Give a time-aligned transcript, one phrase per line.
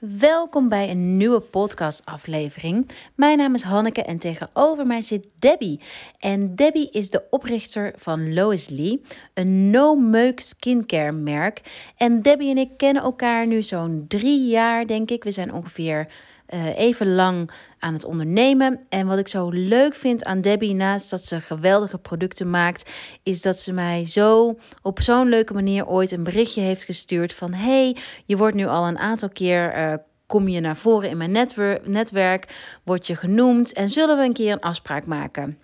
[0.00, 2.88] Welkom bij een nieuwe podcastaflevering.
[3.14, 5.80] Mijn naam is Hanneke en tegenover mij zit Debbie.
[6.18, 9.02] En Debbie is de oprichter van Lois Lee,
[9.34, 11.60] een no-meuk skincare merk.
[11.96, 15.24] En Debbie en ik kennen elkaar nu zo'n drie jaar, denk ik.
[15.24, 16.08] We zijn ongeveer
[16.54, 18.80] uh, even lang aan het ondernemen.
[18.88, 22.90] En wat ik zo leuk vind aan Debbie, naast dat ze geweldige producten maakt,
[23.22, 27.52] is dat ze mij zo op zo'n leuke manier ooit een berichtje heeft gestuurd van
[27.52, 29.94] hey, je wordt nu al een aantal keer uh,
[30.26, 31.48] kom je naar voren in mijn
[31.84, 32.54] netwerk,
[32.84, 35.58] word je genoemd en zullen we een keer een afspraak maken.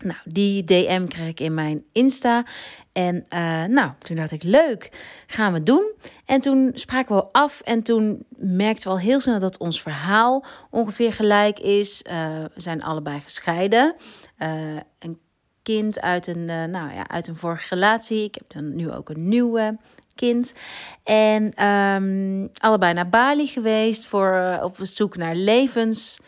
[0.00, 2.44] Nou, die DM kreeg ik in mijn Insta.
[2.98, 4.90] En uh, nou, toen dacht ik, leuk,
[5.26, 5.92] gaan we doen.
[6.24, 10.44] En toen spraken we af en toen merkten we al heel snel dat ons verhaal
[10.70, 12.02] ongeveer gelijk is.
[12.06, 12.12] Uh,
[12.54, 13.94] we zijn allebei gescheiden.
[14.38, 14.48] Uh,
[14.98, 15.18] een
[15.62, 18.24] kind uit een, nou ja, uit een vorige relatie.
[18.24, 19.76] Ik heb dan nu ook een nieuwe
[20.14, 20.52] kind.
[21.04, 26.20] En um, allebei naar Bali geweest voor op zoek naar levens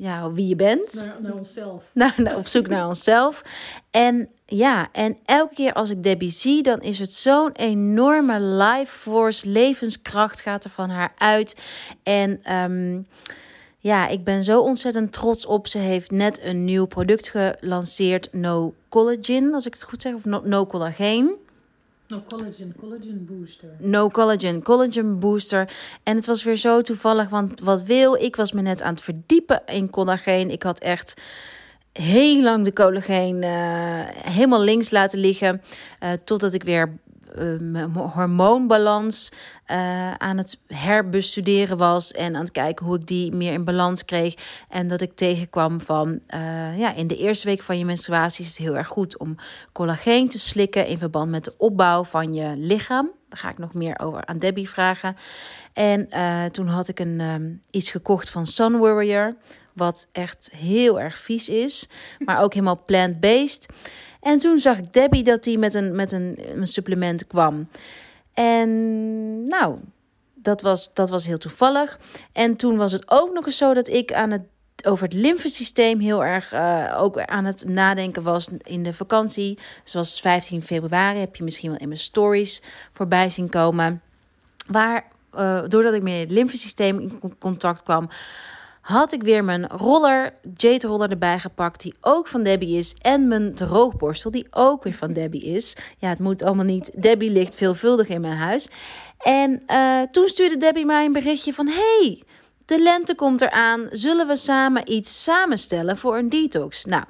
[0.00, 0.94] ja, wie je bent.
[0.94, 1.84] Naar, naar onszelf.
[1.94, 3.42] Nou, op zoek naar onszelf.
[3.90, 8.98] En ja, en elke keer als ik Debbie zie, dan is het zo'n enorme life
[8.98, 11.56] force, levenskracht gaat er van haar uit.
[12.02, 13.06] En um,
[13.78, 15.66] ja, ik ben zo ontzettend trots op.
[15.66, 20.24] Ze heeft net een nieuw product gelanceerd, No Collagen, als ik het goed zeg, of
[20.24, 21.36] No, no Collageen.
[22.08, 23.68] No collagen, collagen booster.
[23.78, 25.70] No collagen, collagen booster.
[26.02, 28.14] En het was weer zo toevallig, want wat wil?
[28.14, 30.50] Ik was me net aan het verdiepen in collageen.
[30.50, 31.14] Ik had echt
[31.92, 33.50] heel lang de collageen uh,
[34.08, 35.62] helemaal links laten liggen.
[36.02, 36.98] Uh, totdat ik weer
[37.60, 39.32] mijn hormoonbalans
[39.70, 44.04] uh, aan het herbestuderen was en aan het kijken hoe ik die meer in balans
[44.04, 44.34] kreeg.
[44.68, 48.50] En dat ik tegenkwam van, uh, ja, in de eerste week van je menstruatie is
[48.50, 49.36] het heel erg goed om
[49.72, 53.10] collageen te slikken in verband met de opbouw van je lichaam.
[53.28, 55.16] Daar ga ik nog meer over aan Debbie vragen.
[55.72, 56.08] En
[56.52, 59.36] toen had ik een, um, iets gekocht van Sun Warrior,
[59.72, 63.66] wat echt heel erg vies is, maar ook helemaal plant-based.
[64.20, 67.68] En toen zag ik Debbie dat die met een, met een, een supplement kwam.
[68.34, 69.78] En nou,
[70.34, 71.98] dat was, dat was heel toevallig.
[72.32, 74.42] En toen was het ook nog eens zo dat ik aan het
[74.84, 79.58] over het lymfesysteem heel erg uh, ook aan het nadenken was in de vakantie.
[79.84, 82.62] Zoals 15 februari heb je misschien wel in mijn stories
[82.92, 84.02] voorbij zien komen.
[84.66, 85.04] Waar,
[85.34, 88.08] uh, doordat ik met het lymfesysteem in contact kwam,
[88.88, 92.94] had ik weer mijn roller, Jade roller erbij gepakt, die ook van Debbie is.
[93.00, 95.76] En mijn droogborstel, die ook weer van Debbie is.
[95.98, 96.90] Ja, het moet allemaal niet.
[97.02, 98.68] Debbie ligt veelvuldig in mijn huis.
[99.18, 102.22] En uh, toen stuurde Debbie mij een berichtje van: Hey,
[102.64, 103.88] de lente komt eraan.
[103.90, 106.84] Zullen we samen iets samenstellen voor een detox?
[106.84, 107.04] Nou.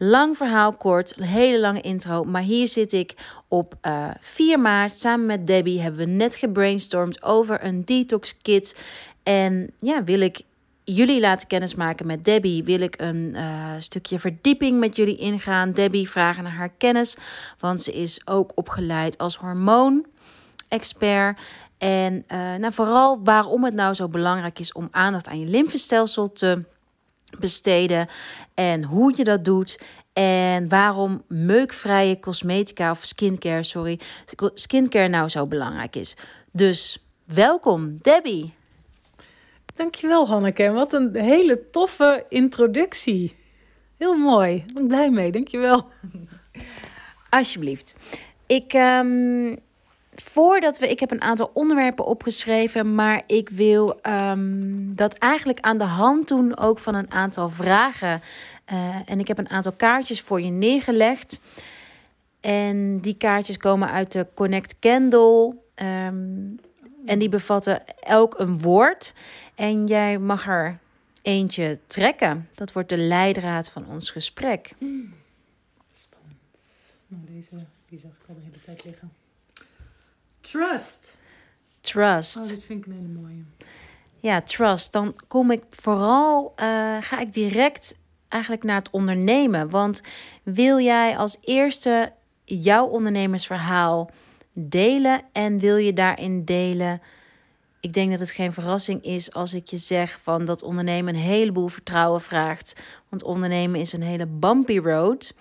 [0.00, 2.24] Lang verhaal kort, een hele lange intro.
[2.24, 3.14] Maar hier zit ik
[3.48, 4.94] op uh, eh, 4 maart.
[4.94, 8.76] Samen met Debbie hebben we net gebrainstormd over een detox kit.
[9.22, 10.40] En ja, wil ik
[10.94, 15.72] jullie laten kennismaken met Debbie, wil ik een uh, stukje verdieping met jullie ingaan.
[15.72, 17.16] Debbie vragen naar haar kennis,
[17.58, 21.40] want ze is ook opgeleid als hormoon-expert.
[21.78, 26.32] En uh, nou, vooral waarom het nou zo belangrijk is om aandacht aan je lymfestelsel
[26.32, 26.64] te
[27.38, 28.08] besteden
[28.54, 29.80] en hoe je dat doet.
[30.12, 34.00] En waarom meukvrije cosmetica of skincare, sorry,
[34.54, 36.16] skincare nou zo belangrijk is.
[36.52, 38.56] Dus welkom, Debbie.
[39.78, 40.70] Dankjewel Hanneke.
[40.70, 43.36] Wat een hele toffe introductie.
[43.96, 44.56] Heel mooi.
[44.56, 45.32] Daar ben ik blij mee.
[45.32, 45.88] Dankjewel.
[47.30, 47.96] Alsjeblieft.
[48.46, 49.56] Ik, um,
[50.14, 55.78] voordat we, ik heb een aantal onderwerpen opgeschreven, maar ik wil um, dat eigenlijk aan
[55.78, 58.20] de hand doen ook van een aantal vragen.
[58.72, 61.40] Uh, en ik heb een aantal kaartjes voor je neergelegd.
[62.40, 65.56] En die kaartjes komen uit de Connect Candle.
[65.82, 66.58] Um,
[67.08, 69.14] en die bevatten elk een woord.
[69.54, 70.78] En jij mag er
[71.22, 72.48] eentje trekken.
[72.54, 74.74] Dat wordt de leidraad van ons gesprek.
[75.92, 76.58] Spannend.
[77.06, 79.12] Nou, deze die zag ik al de hele tijd liggen.
[80.40, 81.16] Trust.
[81.80, 82.36] Trust.
[82.36, 83.42] Oh, dit vind ik een hele mooie.
[84.20, 84.92] Ja, trust.
[84.92, 89.70] Dan kom ik vooral, uh, ga ik direct eigenlijk naar het ondernemen.
[89.70, 90.02] Want
[90.42, 92.12] wil jij als eerste
[92.44, 94.10] jouw ondernemersverhaal
[94.58, 97.00] delen en wil je daarin delen
[97.80, 101.20] ik denk dat het geen verrassing is als ik je zeg van dat ondernemen een
[101.20, 102.80] heleboel vertrouwen vraagt.
[103.08, 105.34] Want ondernemen is een hele bumpy road.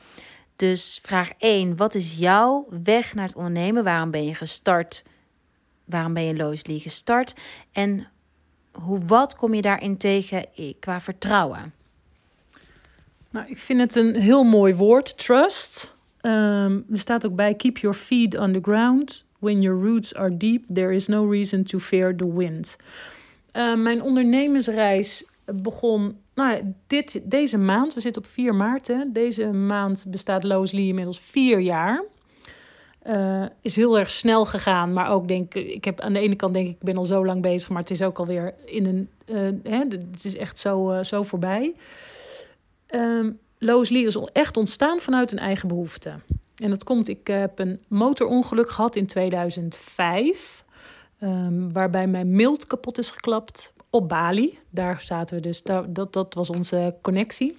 [0.56, 3.84] Dus vraag 1, wat is jouw weg naar het ondernemen?
[3.84, 5.04] Waarom ben je gestart?
[5.86, 7.36] Waarom ben je Loosely gestart?
[7.72, 8.08] En
[8.72, 10.46] hoe, wat kom je daarin tegen
[10.80, 11.74] qua vertrouwen?
[13.30, 15.96] Nou, ik vind het een heel mooi woord, trust.
[16.22, 19.26] Um, er staat ook bij keep your feet on the ground.
[19.40, 22.76] When your roots are deep, there is no reason to fear the wind.
[23.54, 27.94] Uh, mijn ondernemersreis begon nou, dit, deze maand.
[27.94, 28.88] We zitten op 4 maart.
[28.88, 29.12] Hè.
[29.12, 32.04] Deze maand bestaat Loos Lee inmiddels vier jaar.
[33.08, 36.54] Uh, is heel erg snel gegaan, maar ook denk ik heb aan de ene kant
[36.54, 39.10] denk ik, ik ben al zo lang bezig, maar het is ook alweer in een,
[39.26, 41.76] uh, hè, het is echt zo, uh, zo voorbij.
[42.90, 46.14] Um, Loos Lee is echt ontstaan vanuit een eigen behoefte.
[46.56, 50.66] En dat komt, ik heb een motorongeluk gehad in 2005.
[51.22, 54.60] Um, waarbij mijn mild kapot is geklapt op Bali.
[54.70, 57.58] Daar zaten we dus, dat, dat was onze connectie.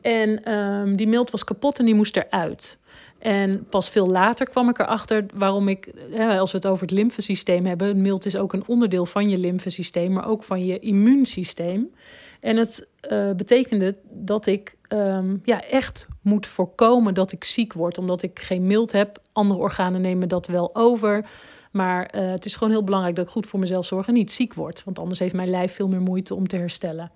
[0.00, 2.78] En um, die mild was kapot en die moest eruit.
[3.18, 7.66] En pas veel later kwam ik erachter waarom ik, als we het over het lymfesysteem
[7.66, 11.90] hebben, mild is ook een onderdeel van je lymfesysteem, maar ook van je immuunsysteem.
[12.40, 17.98] En het uh, betekende dat ik um, ja, echt moet voorkomen dat ik ziek word,
[17.98, 19.18] omdat ik geen mild heb.
[19.32, 21.28] Andere organen nemen dat wel over.
[21.72, 24.32] Maar uh, het is gewoon heel belangrijk dat ik goed voor mezelf zorg en niet
[24.32, 24.84] ziek word.
[24.84, 27.10] Want anders heeft mijn lijf veel meer moeite om te herstellen.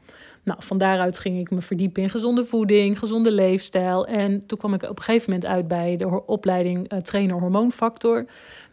[0.44, 4.06] Nou, van daaruit ging ik me verdiepen in gezonde voeding, gezonde leefstijl.
[4.06, 8.26] En toen kwam ik op een gegeven moment uit bij de opleiding uh, trainer hormoonfactor.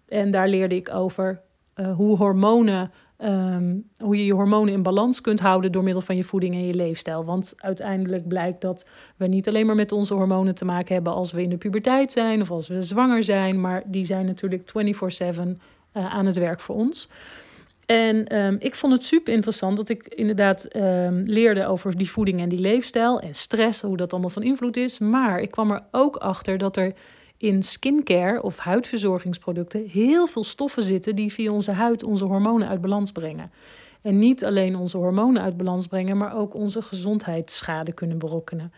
[0.07, 1.41] En daar leerde ik over
[1.95, 2.91] hoe hormonen
[3.23, 6.67] Um, hoe je je hormonen in balans kunt houden door middel van je voeding en
[6.67, 7.25] je leefstijl.
[7.25, 8.85] Want uiteindelijk blijkt dat
[9.17, 12.11] we niet alleen maar met onze hormonen te maken hebben als we in de puberteit
[12.11, 14.71] zijn of als we zwanger zijn, maar die zijn natuurlijk 24/7
[15.93, 17.09] uh, aan het werk voor ons.
[17.85, 22.39] En um, ik vond het super interessant dat ik inderdaad um, leerde over die voeding
[22.39, 24.99] en die leefstijl en stress, hoe dat allemaal van invloed is.
[24.99, 26.93] Maar ik kwam er ook achter dat er
[27.39, 32.81] in skincare of huidverzorgingsproducten heel veel stoffen zitten die via onze huid onze hormonen uit
[32.81, 33.51] balans brengen.
[34.01, 38.73] En niet alleen onze hormonen uit balans brengen, maar ook onze gezondheidsschade kunnen berokkenen.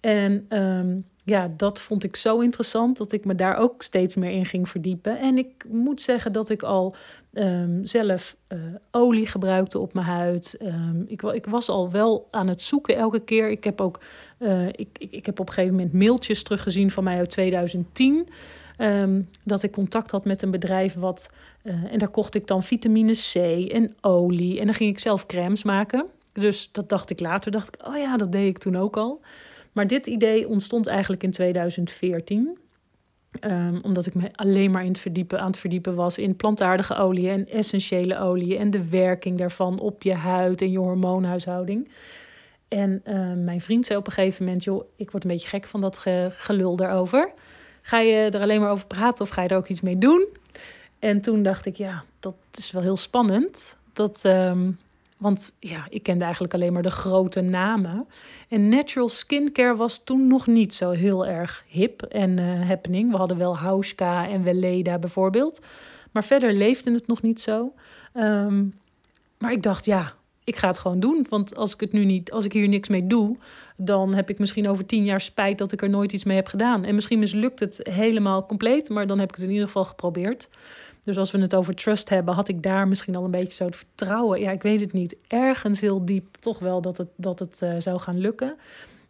[0.00, 4.30] En um, ja, dat vond ik zo interessant dat ik me daar ook steeds meer
[4.30, 5.18] in ging verdiepen.
[5.18, 6.96] En ik moet zeggen dat ik al
[7.32, 8.58] um, zelf uh,
[8.90, 10.56] olie gebruikte op mijn huid.
[10.62, 13.50] Um, ik, ik, was al wel aan het zoeken elke keer.
[13.50, 14.00] Ik heb ook
[14.38, 18.28] uh, ik, ik, ik, heb op een gegeven moment mailtjes teruggezien van mij uit 2010.
[18.78, 21.30] Um, dat ik contact had met een bedrijf wat.
[21.62, 23.34] Uh, en daar kocht ik dan vitamine C
[23.70, 24.60] en olie.
[24.60, 26.06] En dan ging ik zelf crèmes maken.
[26.32, 27.50] Dus dat dacht ik later.
[27.50, 29.20] Dacht ik, oh ja, dat deed ik toen ook al.
[29.76, 32.58] Maar dit idee ontstond eigenlijk in 2014.
[33.40, 36.94] Um, omdat ik me alleen maar in het verdiepen, aan het verdiepen was in plantaardige
[36.94, 41.88] olie en essentiële olie en de werking daarvan op je huid en je hormoonhuishouding.
[42.68, 45.66] En uh, mijn vriend zei op een gegeven moment: joh, ik word een beetje gek
[45.66, 47.32] van dat ge gelul daarover.
[47.82, 50.26] Ga je er alleen maar over praten of ga je er ook iets mee doen?
[50.98, 53.76] En toen dacht ik, ja, dat is wel heel spannend.
[53.92, 54.78] Dat, um,
[55.16, 58.06] want ja, ik kende eigenlijk alleen maar de grote namen.
[58.48, 63.10] En natural skincare was toen nog niet zo heel erg hip en uh, happening.
[63.10, 65.60] We hadden wel Hauska en Weleda bijvoorbeeld.
[66.12, 67.72] Maar verder leefde het nog niet zo.
[68.14, 68.74] Um,
[69.38, 70.14] maar ik dacht, ja,
[70.44, 71.26] ik ga het gewoon doen.
[71.28, 73.36] Want als ik het nu niet, als ik hier niks mee doe,
[73.76, 76.46] dan heb ik misschien over tien jaar spijt dat ik er nooit iets mee heb
[76.46, 76.84] gedaan.
[76.84, 80.48] En misschien mislukt het helemaal compleet, maar dan heb ik het in ieder geval geprobeerd.
[81.06, 83.64] Dus als we het over trust hebben, had ik daar misschien al een beetje zo
[83.64, 84.40] het vertrouwen.
[84.40, 85.16] Ja, ik weet het niet.
[85.28, 88.56] Ergens heel diep toch wel dat het, dat het uh, zou gaan lukken.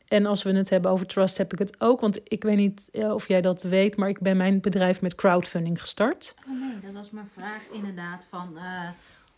[0.09, 2.01] En als we het hebben over trust, heb ik het ook.
[2.01, 5.15] Want ik weet niet uh, of jij dat weet, maar ik ben mijn bedrijf met
[5.15, 6.35] crowdfunding gestart.
[6.49, 8.53] Oh nee, dat was mijn vraag inderdaad van...
[8.55, 8.89] Uh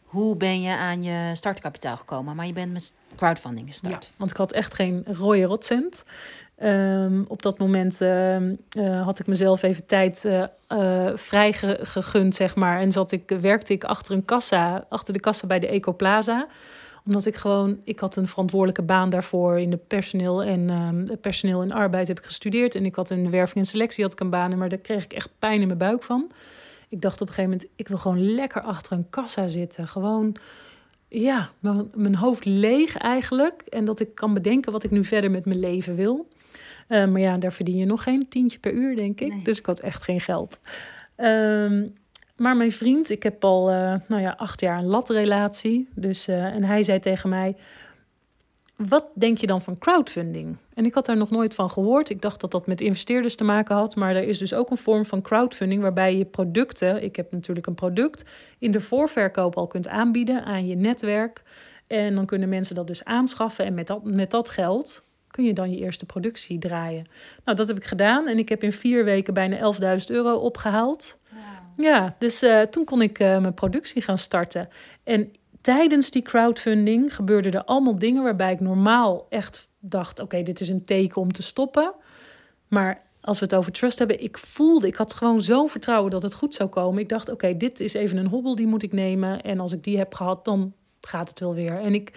[0.09, 2.37] hoe ben je aan je startkapitaal gekomen?
[2.37, 4.05] Maar je bent met crowdfunding gestart.
[4.05, 6.05] Ja, want ik had echt geen rode rotcent.
[6.63, 8.51] Um, op dat moment uh, uh,
[9.05, 10.25] had ik mezelf even tijd
[10.69, 12.81] uh, vrij gegund, zeg maar.
[12.81, 16.47] En zat ik, werkte ik achter een kassa, achter de kassa bij de Ecoplaza
[17.09, 21.63] omdat ik gewoon, ik had een verantwoordelijke baan daarvoor in de personeel en um, personeel
[21.63, 22.75] en arbeid heb ik gestudeerd.
[22.75, 25.13] En ik had in werving en selectie had ik een baan, maar daar kreeg ik
[25.13, 26.31] echt pijn in mijn buik van.
[26.89, 29.89] Ik dacht op een gegeven moment, ik wil gewoon lekker achter een kassa zitten.
[29.89, 30.37] Gewoon,
[31.09, 31.49] ja,
[31.95, 33.63] mijn hoofd leeg eigenlijk.
[33.63, 36.29] En dat ik kan bedenken wat ik nu verder met mijn leven wil.
[36.89, 39.33] Uh, maar ja, daar verdien je nog geen tientje per uur, denk ik.
[39.33, 39.43] Nee.
[39.43, 40.61] Dus ik had echt geen geld.
[41.17, 41.95] Um,
[42.37, 45.89] maar mijn vriend, ik heb al uh, nou ja, acht jaar een latrelatie.
[45.95, 47.57] Dus, uh, en hij zei tegen mij,
[48.77, 50.57] wat denk je dan van crowdfunding?
[50.75, 52.11] En ik had daar nog nooit van gehoord.
[52.11, 53.97] Ik dacht dat dat met investeerders te maken had.
[53.97, 57.67] Maar er is dus ook een vorm van crowdfunding waarbij je producten, ik heb natuurlijk
[57.67, 58.25] een product,
[58.59, 61.43] in de voorverkoop al kunt aanbieden aan je netwerk.
[61.87, 63.65] En dan kunnen mensen dat dus aanschaffen.
[63.65, 65.05] En met dat, met dat geld
[65.39, 67.07] kun je dan je eerste productie draaien.
[67.45, 68.27] Nou, dat heb ik gedaan.
[68.29, 71.19] En ik heb in vier weken bijna 11.000 euro opgehaald.
[71.31, 71.85] Wow.
[71.85, 74.69] Ja, dus uh, toen kon ik uh, mijn productie gaan starten.
[75.05, 80.61] En tijdens die crowdfunding gebeurden er allemaal dingen waarbij ik normaal echt dacht: oké, dit
[80.61, 81.95] is een teken om te stoppen.
[82.69, 86.23] Maar als we het over trust hebben, ik voelde, ik had gewoon zo'n vertrouwen dat
[86.23, 87.03] het goed zou komen.
[87.03, 89.43] Ik dacht: oké, dit is even een hobbel die moet ik nemen.
[89.43, 91.81] En als ik die heb gehad, dan gaat het wel weer.
[91.81, 92.13] En ik,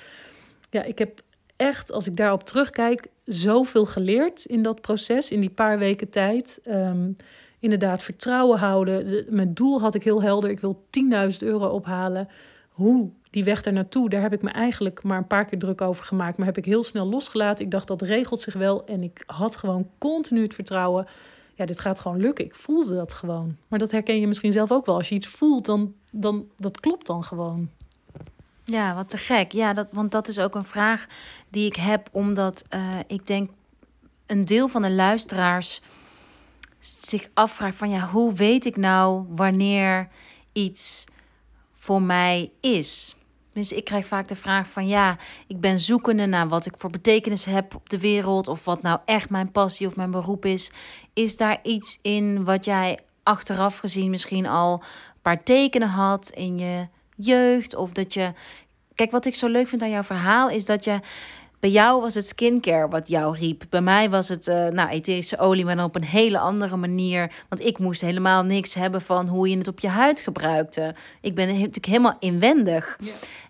[0.69, 1.21] ja, ik heb
[1.61, 6.61] echt, als ik daarop terugkijk, zoveel geleerd in dat proces, in die paar weken tijd.
[6.67, 7.15] Um,
[7.59, 9.25] inderdaad, vertrouwen houden.
[9.29, 10.49] mijn doel had ik heel helder.
[10.49, 10.83] Ik wil
[11.31, 12.27] 10.000 euro ophalen.
[12.69, 15.81] Hoe die weg daar naartoe, daar heb ik me eigenlijk maar een paar keer druk
[15.81, 16.37] over gemaakt.
[16.37, 17.65] Maar heb ik heel snel losgelaten.
[17.65, 18.85] Ik dacht, dat regelt zich wel.
[18.85, 21.07] En ik had gewoon continu het vertrouwen.
[21.55, 22.45] Ja, dit gaat gewoon lukken.
[22.45, 23.57] Ik voelde dat gewoon.
[23.67, 24.95] Maar dat herken je misschien zelf ook wel.
[24.95, 27.69] Als je iets voelt, dan, dan dat klopt dan gewoon.
[28.71, 29.51] Ja, wat te gek.
[29.51, 31.05] Ja, dat, want dat is ook een vraag
[31.49, 33.49] die ik heb, omdat uh, ik denk
[34.25, 35.81] een deel van de luisteraars
[36.79, 40.07] zich afvraagt van ja, hoe weet ik nou wanneer
[40.53, 41.05] iets
[41.73, 43.15] voor mij is?
[43.53, 46.89] Dus ik krijg vaak de vraag van ja, ik ben zoekende naar wat ik voor
[46.89, 50.71] betekenis heb op de wereld of wat nou echt mijn passie of mijn beroep is.
[51.13, 56.57] Is daar iets in wat jij achteraf gezien misschien al een paar tekenen had in
[56.57, 56.87] je
[57.25, 58.33] jeugd of dat je
[58.95, 60.99] Kijk, wat ik zo leuk vind aan jouw verhaal is dat je
[61.59, 63.63] bij jou was het skincare wat jou riep.
[63.69, 67.31] Bij mij was het uh, nou, etherische olie, maar dan op een hele andere manier.
[67.49, 70.95] Want ik moest helemaal niks hebben van hoe je het op je huid gebruikte.
[71.21, 72.99] Ik ben natuurlijk helemaal inwendig.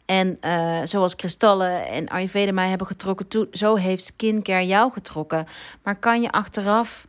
[0.05, 5.47] En uh, zoals kristallen en Ayurveda mij hebben getrokken, toe, zo heeft skincare jou getrokken.
[5.83, 7.05] Maar kan je achteraf,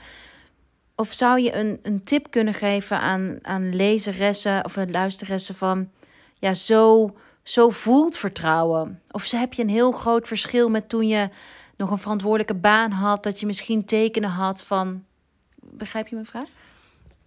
[0.95, 5.89] of zou je een, een tip kunnen geven aan, aan lezeressen of luisteressen van,
[6.43, 9.03] ja, zo zo voelt vertrouwen?
[9.11, 11.29] Of heb je een heel groot verschil met toen je
[11.77, 15.05] nog een verantwoordelijke baan had, dat je misschien tekenen had van.
[15.61, 16.47] Begrijp je mijn vraag?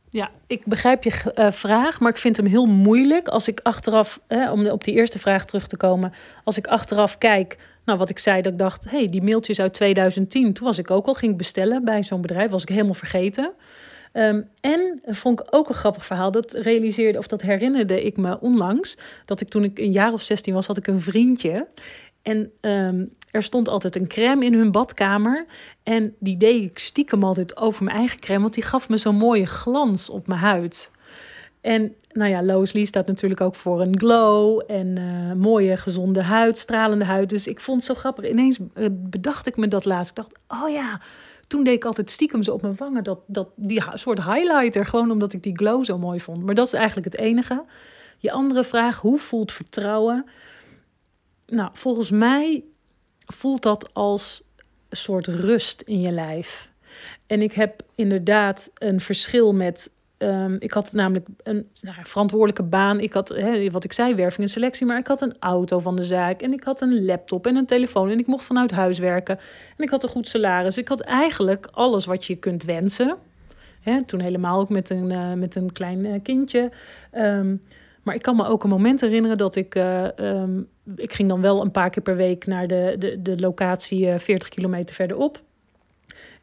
[0.10, 4.20] Ja, ik begrijp je uh, vraag, maar ik vind hem heel moeilijk als ik achteraf,
[4.52, 8.20] om op die eerste vraag terug te komen, als ik achteraf kijk, nou wat ik
[8.20, 11.14] zei, dat ik dacht, hé, hey, die mailtjes uit 2010, toen was ik ook al
[11.14, 13.54] ging bestellen bij zo'n bedrijf, was ik helemaal vergeten.
[14.18, 16.32] Um, en vond ik ook een grappig verhaal.
[16.32, 18.98] Dat realiseerde, of dat herinnerde ik me onlangs.
[19.26, 21.68] Dat ik toen ik een jaar of 16 was, had ik een vriendje.
[22.22, 25.46] En um, er stond altijd een crème in hun badkamer.
[25.84, 28.42] En die deed ik stiekem altijd over mijn eigen crème.
[28.42, 30.92] Want die gaf me zo'n mooie glans op mijn huid.
[31.62, 36.22] En nou ja, Lois Lee staat natuurlijk ook voor een glow en uh, mooie, gezonde
[36.22, 37.30] huid, stralende huid.
[37.30, 38.30] Dus ik vond het zo grappig.
[38.30, 40.10] Ineens uh, bedacht ik me dat laatst.
[40.10, 41.02] Ik dacht, oh ja,
[41.48, 44.86] toen deed ik altijd stiekem zo op mijn wangen dat, dat, die soort highlighter.
[44.86, 46.44] Gewoon omdat ik die glow zo mooi vond.
[46.44, 47.66] Maar dat is eigenlijk het enige.
[48.18, 50.26] Je andere vraag, hoe voelt vertrouwen?
[51.46, 52.64] Nou, volgens mij
[53.26, 54.44] voelt dat als
[54.90, 56.72] een soort rust in je lijf.
[57.28, 63.00] En ik heb inderdaad een verschil met Ehm, ik had namelijk een nou, verantwoordelijke baan.
[63.00, 63.36] Ik had,
[63.72, 64.86] wat ik zei, werving en selectie.
[64.86, 66.42] Maar ik had een auto van de zaak.
[66.42, 68.10] En ik had een laptop en een telefoon.
[68.10, 69.40] En ik mocht vanuit huis werken.
[69.78, 70.78] En ik had een goed salaris.
[70.78, 73.18] Ik had eigenlijk alles wat je kunt wensen.
[74.06, 76.72] toen helemaal ook met een, uh, met een klein uh, kindje.
[77.14, 77.62] Um,
[78.04, 79.76] maar ik kan me ook een moment herinneren dat ik...
[79.76, 83.38] Uh, um, ik ging dan wel een paar keer per week naar de, de, de
[83.38, 85.42] locatie 40 kilometer verderop.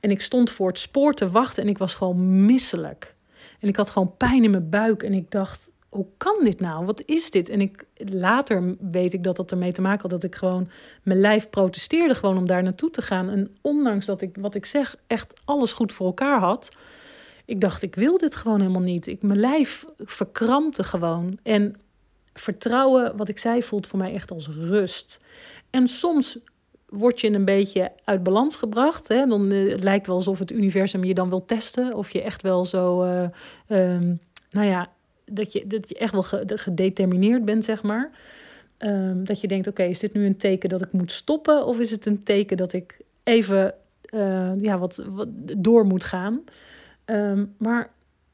[0.00, 3.11] En ik stond voor het spoor te wachten en ik was gewoon misselijk.
[3.62, 5.02] En ik had gewoon pijn in mijn buik.
[5.02, 6.84] En ik dacht, hoe kan dit nou?
[6.84, 7.48] Wat is dit?
[7.48, 10.70] En ik, later weet ik dat dat ermee te maken had dat ik gewoon
[11.02, 13.30] mijn lijf protesteerde gewoon om daar naartoe te gaan.
[13.30, 16.76] En ondanks dat ik, wat ik zeg, echt alles goed voor elkaar had.
[17.44, 19.06] Ik dacht, ik wil dit gewoon helemaal niet.
[19.06, 21.38] Ik, mijn lijf verkrampte gewoon.
[21.42, 21.76] En
[22.34, 25.20] vertrouwen, wat ik zei, voelt voor mij echt als rust.
[25.70, 26.38] En soms
[26.92, 29.08] word je een beetje uit balans gebracht.
[29.08, 29.26] Hè?
[29.26, 31.94] Dan, uh, het lijkt wel alsof het universum je dan wil testen.
[31.94, 33.28] Of je echt wel zo, uh,
[33.68, 34.20] um,
[34.50, 34.90] nou ja,
[35.24, 38.10] dat je, dat je echt wel gedetermineerd bent, zeg maar.
[38.78, 41.66] Um, dat je denkt, oké, is dit nu een teken dat ik moet stoppen?
[41.66, 43.74] Of is het een teken dat ik even
[44.10, 46.44] uh, ja, wat, wat door moet gaan?
[47.06, 47.90] Um, maar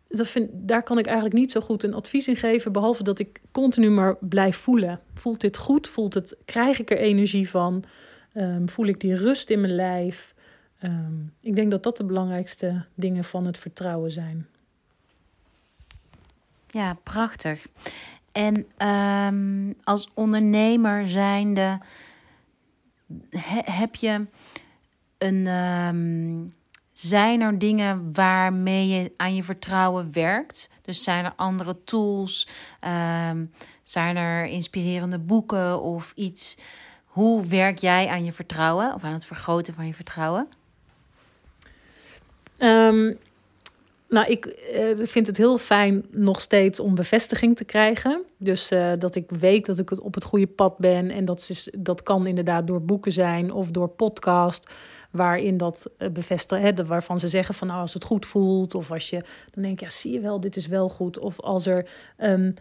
[0.09, 2.73] dat vind, daar kan ik eigenlijk niet zo goed een advies in geven.
[2.73, 5.01] Behalve dat ik continu maar blijf voelen.
[5.15, 5.89] Voelt dit goed?
[5.89, 7.85] Voelt het, krijg ik er energie van?
[8.39, 10.35] Ehm, voel ik die rust in mijn lijf?
[10.79, 14.47] Ehm, ik denk dat dat de belangrijkste dingen van het vertrouwen zijn.
[16.71, 17.67] Ja, prachtig.
[18.33, 21.79] En um, als ondernemer zijnde,
[23.65, 24.27] heb je
[25.19, 26.55] een.
[26.93, 30.71] zijn er dingen waarmee je aan je vertrouwen werkt?
[30.83, 32.49] Dus zijn er andere tools?
[33.83, 36.57] zijn er inspirerende boeken of iets
[37.19, 40.49] hoe werk jij aan je vertrouwen of aan het vergroten van je vertrouwen?
[42.59, 43.19] Um,
[44.09, 48.23] nou, ik uh, vind het heel fijn nog steeds om bevestiging te krijgen.
[48.37, 51.11] Dus uh, dat ik weet dat ik op het goede pad ben.
[51.11, 54.71] En dat, is, dat kan inderdaad door boeken zijn of door podcast.
[55.11, 58.75] Waarin dat uh, bevestigen, waarvan ze zeggen van nou, als het goed voelt.
[58.75, 61.19] Of als je dan denk ja, zie je wel, dit is wel goed.
[61.19, 62.55] Of als er um,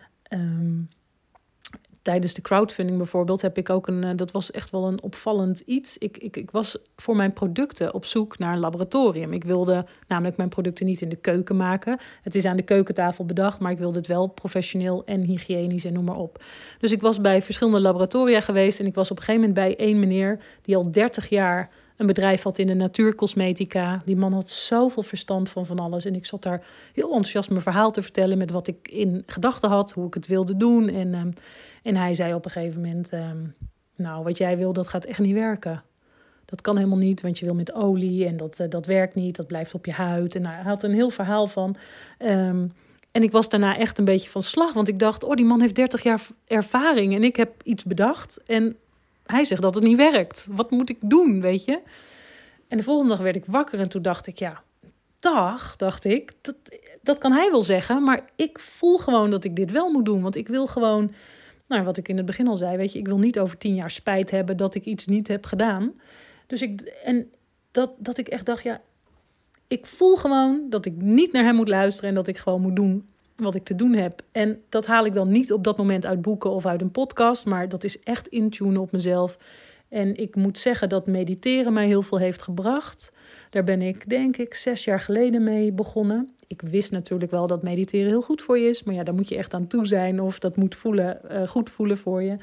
[2.07, 5.59] tijdens de crowdfunding bijvoorbeeld heb ik ook een, eh, dat was echt wel een opvallend
[5.59, 5.97] iets.
[5.97, 9.33] Ik, ik, ik was voor mijn producten op zoek naar een laboratorium.
[9.33, 11.99] Ik wilde namelijk mijn producten niet in de keuken maken.
[12.21, 15.93] Het is aan de keukentafel bedacht, maar ik wilde het wel professioneel en hygiënisch en
[15.93, 16.43] noem maar op.
[16.79, 19.85] Dus ik was bij verschillende laboratoria geweest en ik was op een gegeven moment bij
[19.85, 24.01] één meneer die al 30 jaar een bedrijf had in de natuurcosmetica.
[24.05, 26.05] Die man had zoveel verstand van van alles.
[26.05, 29.69] En ik zat daar heel enthousiast mijn verhaal te vertellen met wat ik in gedachten
[29.69, 30.89] had, hoe ik het wilde doen.
[30.89, 31.31] En, ehm,
[31.83, 33.37] en hij zei op een gegeven moment: ehm,
[33.95, 35.83] Nou, wat jij wil, dat gaat echt niet werken.
[36.45, 39.35] Dat kan helemaal niet, want je wil met olie en dat, uh, dat werkt niet,
[39.35, 40.35] dat blijft op je huid.
[40.35, 41.75] En hij had een heel verhaal van.
[42.19, 42.71] Um,
[43.11, 45.61] en ik was daarna echt een beetje van slag, want ik dacht: Oh, die man
[45.61, 48.41] heeft 30 jaar ervaring en ik heb iets bedacht.
[48.45, 48.77] En
[49.27, 50.47] hij zegt dat het niet werkt.
[50.51, 51.81] Wat moet ik doen, weet je?
[52.67, 54.63] En de volgende dag werd ik wakker en toen dacht ik, ja,
[55.19, 56.55] dag, dacht ik, dat,
[57.01, 60.21] dat kan hij wel zeggen, maar ik voel gewoon dat ik dit wel moet doen.
[60.21, 61.11] Want ik wil gewoon,
[61.67, 63.75] nou, wat ik in het begin al zei, weet je, ik wil niet over tien
[63.75, 65.93] jaar spijt hebben dat ik iets niet heb gedaan.
[66.47, 67.31] Dus ik, en
[67.71, 68.81] dat, dat ik echt dacht, ja,
[69.67, 72.75] ik voel gewoon dat ik niet naar hem moet luisteren en dat ik gewoon moet
[72.75, 74.21] doen wat ik te doen heb.
[74.31, 77.45] En dat haal ik dan niet op dat moment uit boeken of uit een podcast,
[77.45, 79.37] maar dat is echt intunen op mezelf.
[79.89, 83.11] En ik moet zeggen dat mediteren mij heel veel heeft gebracht.
[83.49, 86.29] Daar ben ik, denk ik, zes jaar geleden mee begonnen.
[86.47, 89.29] Ik wist natuurlijk wel dat mediteren heel goed voor je is, maar ja, daar moet
[89.29, 92.37] je echt aan toe zijn of dat moet voelen, uh, goed voelen voor je.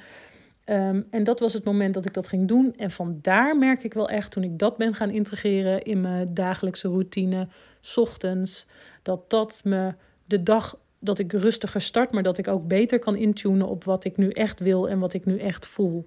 [0.66, 2.74] Um, en dat was het moment dat ik dat ging doen.
[2.76, 6.88] En vandaar merk ik wel echt, toen ik dat ben gaan integreren in mijn dagelijkse
[6.88, 7.48] routine,
[7.94, 8.66] ochtends,
[9.02, 13.16] dat dat me de dag dat ik rustiger start, maar dat ik ook beter kan
[13.16, 16.06] intunen op wat ik nu echt wil en wat ik nu echt voel.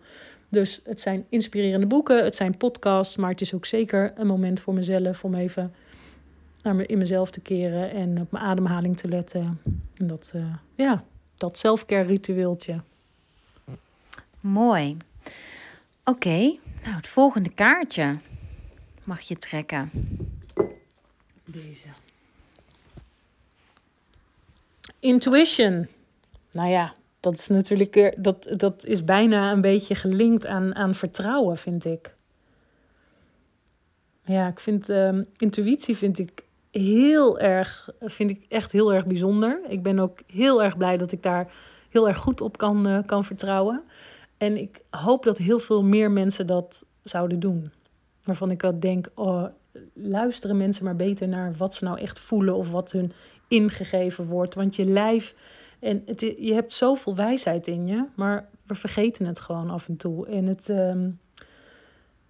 [0.49, 4.59] Dus het zijn inspirerende boeken, het zijn podcasts, maar het is ook zeker een moment
[4.59, 5.73] voor mezelf om even
[6.63, 9.61] naar me, in mezelf te keren en op mijn ademhaling te letten.
[9.95, 11.03] En dat, uh, ja,
[11.37, 12.81] dat selfcare ritueeltje.
[14.39, 14.97] Mooi.
[16.03, 16.37] Oké,
[16.83, 18.17] nou het volgende kaartje
[19.03, 19.91] mag je trekken.
[21.45, 21.87] Deze.
[24.99, 25.87] Intuition.
[26.51, 31.57] Nou ja, dat is natuurlijk dat, dat is bijna een beetje gelinkt aan, aan vertrouwen,
[31.57, 32.15] vind ik.
[34.23, 39.61] Ja, ik vind um, intuïtie vind ik heel erg, vind ik echt heel erg bijzonder.
[39.67, 41.51] Ik ben ook heel erg blij dat ik daar
[41.89, 43.83] heel erg goed op kan, uh, kan vertrouwen.
[44.37, 47.71] En ik hoop dat heel veel meer mensen dat zouden doen.
[48.23, 49.45] Waarvan ik ook denk, oh,
[49.93, 53.11] luisteren mensen maar beter naar wat ze nou echt voelen of wat hun
[53.47, 54.55] ingegeven wordt.
[54.55, 55.35] Want je lijf,
[55.79, 59.97] en het, je hebt zoveel wijsheid in je, maar we vergeten het gewoon af en
[59.97, 60.27] toe.
[60.27, 61.19] En het, um,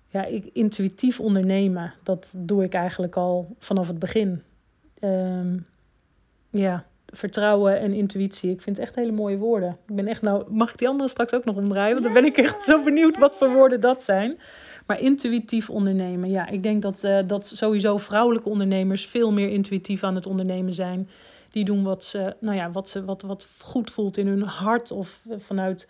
[0.08, 4.42] ja, ik, intuïtief ondernemen, dat doe ik eigenlijk al vanaf het begin.
[5.02, 5.66] Um,
[6.50, 8.52] ja, vertrouwen en intuïtie.
[8.52, 9.78] Ik vind het echt hele mooie woorden.
[9.88, 11.92] Ik ben echt nou, mag ik die andere straks ook nog omdraaien?
[11.92, 14.38] Want dan ben ik echt zo benieuwd wat voor woorden dat zijn.
[14.88, 20.04] Maar intuïtief ondernemen, ja, ik denk dat, uh, dat sowieso vrouwelijke ondernemers veel meer intuïtief
[20.04, 21.10] aan het ondernemen zijn.
[21.50, 24.92] Die doen wat ze, nou ja, wat, ze, wat, wat goed voelt in hun hart
[24.92, 25.88] of vanuit,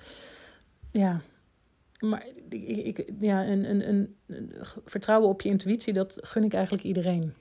[0.92, 1.22] ja.
[2.00, 4.16] Maar ik, ja, een, een, een
[4.86, 7.34] vertrouwen op je intuïtie, dat gun ik eigenlijk iedereen.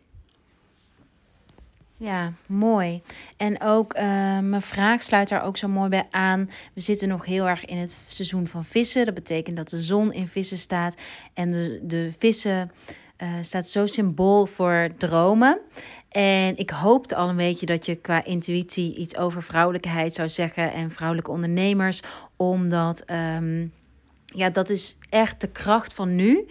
[1.98, 3.02] Ja, mooi.
[3.37, 4.02] En ook uh,
[4.38, 6.50] mijn vraag sluit daar ook zo mooi bij aan.
[6.72, 9.04] We zitten nog heel erg in het seizoen van vissen.
[9.04, 10.94] Dat betekent dat de zon in vissen staat.
[11.35, 12.70] En de, de vissen
[13.22, 15.59] uh, staat zo symbool voor dromen.
[16.09, 20.72] En ik hoopte al een beetje dat je qua intuïtie iets over vrouwelijkheid zou zeggen
[20.72, 22.02] en vrouwelijke ondernemers.
[22.37, 23.72] Omdat um,
[24.24, 26.46] ja, dat is echt de kracht van nu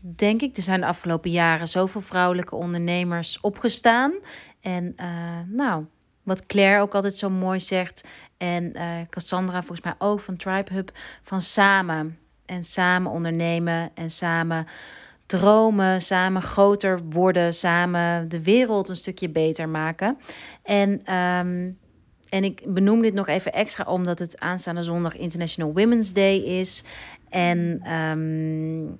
[0.00, 4.12] denk ik, er zijn de afgelopen jaren zoveel vrouwelijke ondernemers opgestaan.
[4.60, 5.06] En uh,
[5.46, 5.84] nou,
[6.22, 8.04] wat Claire ook altijd zo mooi zegt.
[8.36, 10.90] En uh, Cassandra volgens mij ook van Tribe Hub.
[11.22, 12.18] Van samen.
[12.46, 13.90] En samen ondernemen.
[13.94, 14.66] En samen
[15.26, 16.00] dromen.
[16.00, 17.54] Samen groter worden.
[17.54, 20.18] Samen de wereld een stukje beter maken.
[20.62, 21.78] En, um,
[22.28, 26.84] en ik benoem dit nog even extra omdat het aanstaande zondag International Women's Day is.
[27.28, 28.98] En um,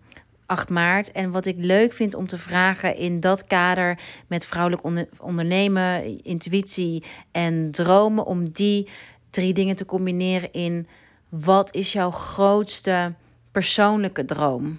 [0.49, 1.13] 8 maart.
[1.13, 4.83] En wat ik leuk vind om te vragen in dat kader met vrouwelijk
[5.19, 8.89] ondernemen, intuïtie en dromen, om die
[9.31, 10.87] drie dingen te combineren in
[11.29, 13.13] wat is jouw grootste
[13.53, 14.79] persoonlijke droom?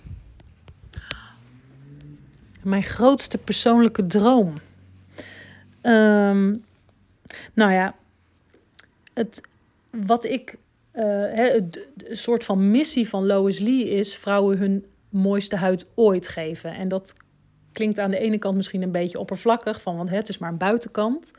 [2.62, 4.54] Mijn grootste persoonlijke droom.
[5.84, 6.66] Um,
[7.54, 7.96] nou ja,
[9.14, 9.42] het,
[9.90, 10.58] wat ik,
[10.94, 16.74] uh, het, soort van missie van Lois Lee is vrouwen hun mooiste huid ooit geven.
[16.74, 17.16] En dat
[17.72, 20.58] klinkt aan de ene kant misschien een beetje oppervlakkig, van, want het is maar een
[20.58, 21.32] buitenkant.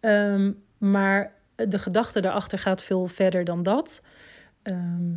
[0.00, 4.02] Um, maar de gedachte daarachter gaat veel verder dan dat.
[4.62, 5.14] ehm,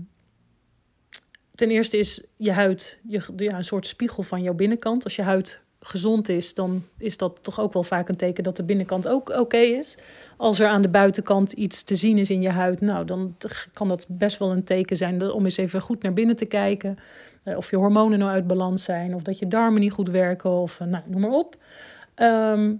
[1.56, 5.04] ten eerste is je huid je, ja, een soort spiegel van jouw binnenkant.
[5.04, 8.56] Als je huid gezond is, dan is dat toch ook wel vaak een teken dat
[8.56, 9.98] de binnenkant ook oké is.
[10.38, 13.36] Als er aan de buitenkant iets te zien is in je huid, nou, dan
[13.74, 16.98] kan dat best wel een teken zijn om eens even goed naar binnen te kijken.
[17.44, 20.50] Eh, of je hormonen nou uit balans zijn, of dat je darmen niet goed werken,
[20.50, 21.58] of uh, nou, noem maar op.
[22.16, 22.74] Ehm,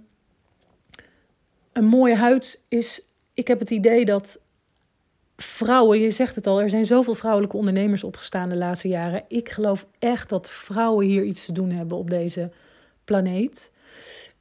[1.72, 3.02] een mooie huid is,
[3.34, 4.40] ik heb het idee dat
[5.36, 9.24] vrouwen, je zegt het al, er zijn zoveel vrouwelijke ondernemers opgestaan de laatste jaren.
[9.28, 12.50] Ik geloof echt dat vrouwen hier iets te doen hebben op deze
[13.10, 13.70] planeet.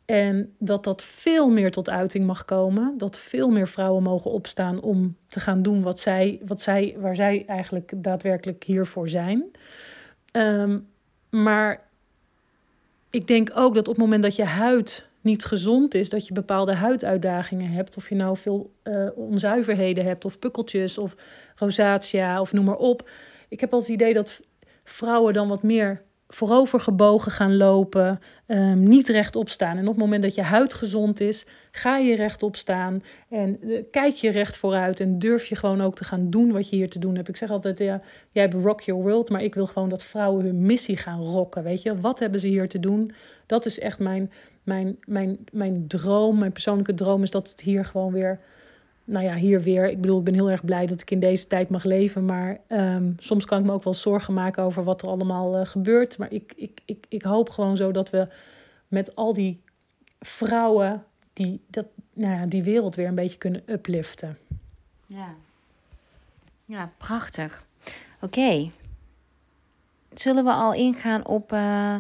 [0.06, 2.98] En dat dat veel meer tot uiting mag komen.
[2.98, 7.16] Dat veel meer vrouwen mogen opstaan om te gaan doen wat zij, wat zij, waar
[7.16, 9.52] zij eigenlijk daadwerkelijk hiervoor zijn.
[10.32, 10.88] Um,
[11.30, 11.88] maar
[13.10, 16.34] ik denk ook dat op het moment dat je huid niet gezond is, dat je
[16.34, 21.16] bepaalde huiduitdagingen hebt, of je nou veel uh, onzuiverheden hebt, of pukkeltjes, of
[21.56, 23.10] rosatia, of noem maar op.
[23.48, 24.42] Ik heb al het idee dat
[24.84, 29.78] vrouwen dan wat meer voorover gebogen gaan lopen, um, niet rechtop staan.
[29.78, 33.84] En op het moment dat je huid gezond is, ga je rechtop staan en uh,
[33.92, 36.90] kijk je recht vooruit en durf je gewoon ook te gaan doen wat je hier
[36.90, 37.28] te doen hebt.
[37.28, 40.62] Ik zeg altijd, ja, jij rock your world, maar ik wil gewoon dat vrouwen hun
[40.62, 41.64] missie gaan rocken.
[41.64, 43.12] Weet je, wat hebben ze hier te doen?
[43.46, 44.32] Dat is echt mijn,
[44.64, 48.40] mijn, mijn, mijn droom, mijn persoonlijke droom is dat het hier gewoon weer
[49.10, 49.90] nou ja, hier weer.
[49.90, 52.26] Ik bedoel, ik ben heel erg blij dat ik in deze tijd mag leven.
[52.26, 55.66] Maar um, soms kan ik me ook wel zorgen maken over wat er allemaal uh,
[55.66, 56.18] gebeurt.
[56.18, 58.28] Maar ik, ik, ik, ik hoop gewoon zo dat we
[58.88, 59.62] met al die
[60.20, 64.38] vrouwen die, dat, nou ja, die wereld weer een beetje kunnen upliften.
[65.06, 65.34] Ja,
[66.66, 67.64] ja prachtig.
[68.22, 68.70] Oké.
[70.14, 71.96] Zullen we al ingaan op uh,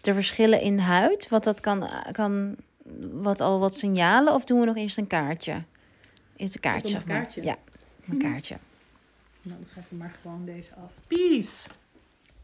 [0.00, 1.28] de verschillen in huid?
[1.28, 2.56] Wat dat kan, kan
[3.12, 4.34] wat al wat signalen?
[4.34, 5.62] Of doen we nog eerst een kaartje?
[6.38, 6.96] Is een kaartje.
[6.96, 7.42] Een kaartje?
[7.42, 7.56] Ja,
[8.08, 8.56] een kaartje.
[9.42, 10.92] Nou, dan ga ik maar gewoon deze af.
[11.06, 11.68] Peace.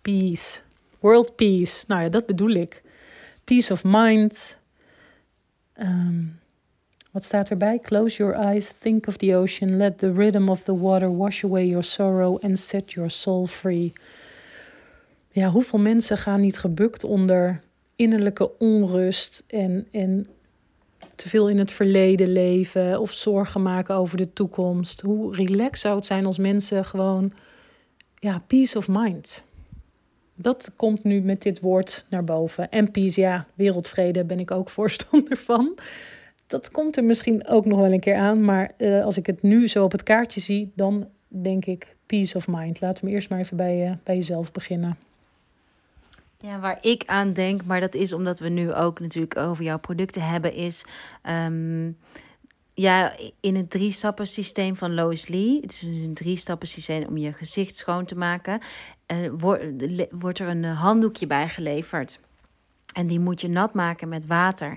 [0.03, 0.61] Peace.
[1.01, 1.85] World peace.
[1.89, 2.83] Nou ja, dat bedoel ik.
[3.45, 4.57] Peace of mind.
[5.77, 6.41] Um,
[7.11, 7.79] wat staat erbij?
[7.79, 11.67] Close your eyes, think of the ocean, let the rhythm of the water wash away
[11.67, 13.93] your sorrow and set your soul free.
[15.31, 17.61] Ja, hoeveel mensen gaan niet gebukt onder
[17.97, 20.29] innerlijke onrust en, en
[21.17, 25.01] te veel in het verleden leven of zorgen maken over de toekomst.
[25.01, 27.33] Hoe relaxed zou het zijn als mensen gewoon,
[28.15, 29.45] ja, peace of mind.
[30.35, 32.71] Dat komt nu met dit woord naar boven.
[32.71, 35.79] En peace, ja, wereldvrede ben ik ook voorstander van.
[36.47, 38.45] Dat komt er misschien ook nog wel een keer aan.
[38.45, 42.37] Maar uh, als ik het nu zo op het kaartje zie, dan denk ik peace
[42.37, 42.81] of mind.
[42.81, 44.97] Laten we eerst maar even bij, uh, bij jezelf beginnen.
[46.45, 49.79] Ja, waar ik aan denk, maar dat is omdat we nu ook natuurlijk over jouw
[49.79, 50.85] producten hebben, is
[51.23, 51.99] um,
[52.75, 55.61] ja, in het drie-stappen systeem van Lois Lee.
[55.61, 58.61] Het is dus een drie-stappen systeem om je gezicht schoon te maken.
[59.07, 59.31] Uh,
[60.11, 62.21] wordt er een handdoekje bijgeleverd.
[62.93, 64.77] En die moet je nat maken met water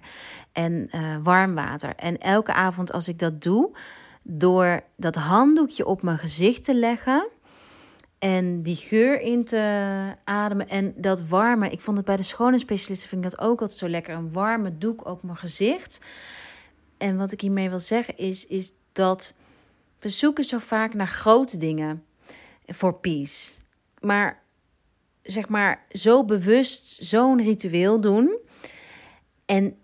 [0.52, 1.96] en uh, warm water.
[1.96, 3.78] En elke avond als ik dat doe,
[4.24, 7.28] door dat handdoekje op mijn gezicht te leggen
[8.20, 11.70] en die geur in te ademen en dat warme.
[11.70, 14.16] Ik vond het bij de schone specialisten vind ik dat ook altijd zo lekker.
[14.16, 16.02] Een warme doek op mijn gezicht.
[16.98, 19.34] En wat ik hiermee wil zeggen is, is dat
[20.00, 22.04] we zoeken zo vaak naar grote dingen
[22.66, 23.52] voor peace.
[24.00, 24.44] Maar
[25.24, 28.38] zeg maar zo bewust zo'n ritueel doen.
[29.46, 29.78] En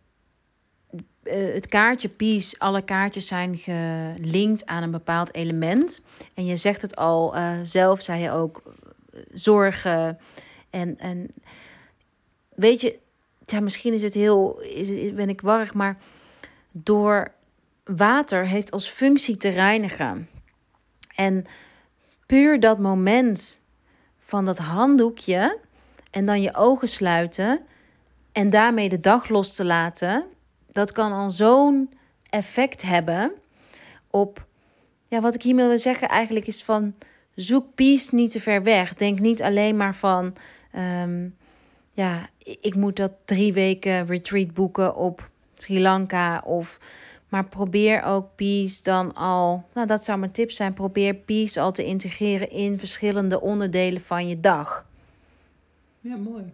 [1.23, 6.05] uh, het kaartje Peace, alle kaartjes zijn gelinkt aan een bepaald element.
[6.33, 10.19] En je zegt het al, uh, zelf zei je ook, uh, zorgen.
[10.69, 11.33] En, en
[12.55, 12.99] weet je,
[13.45, 15.97] ja, misschien is het heel, is ben ik warrig, maar
[16.71, 17.31] door
[17.83, 20.29] water heeft als functie te reinigen.
[21.15, 21.45] En
[22.25, 23.61] puur dat moment
[24.19, 25.59] van dat handdoekje
[26.11, 27.59] en dan je ogen sluiten
[28.31, 30.25] en daarmee de dag los te laten
[30.73, 31.89] dat kan al zo'n
[32.29, 33.31] effect hebben
[34.09, 34.45] op.
[35.07, 36.93] Ja, wat ik hiermee wil zeggen eigenlijk is van.
[37.35, 38.93] Zoek peace niet te ver weg.
[38.93, 40.35] Denk niet alleen maar van.
[41.01, 41.35] Um,
[41.91, 46.41] ja, ik moet dat drie weken retreat boeken op Sri Lanka.
[46.45, 46.79] Of,
[47.29, 49.63] maar probeer ook peace dan al.
[49.73, 50.73] Nou, dat zou mijn tip zijn.
[50.73, 54.85] Probeer peace al te integreren in verschillende onderdelen van je dag.
[55.99, 56.53] Ja, mooi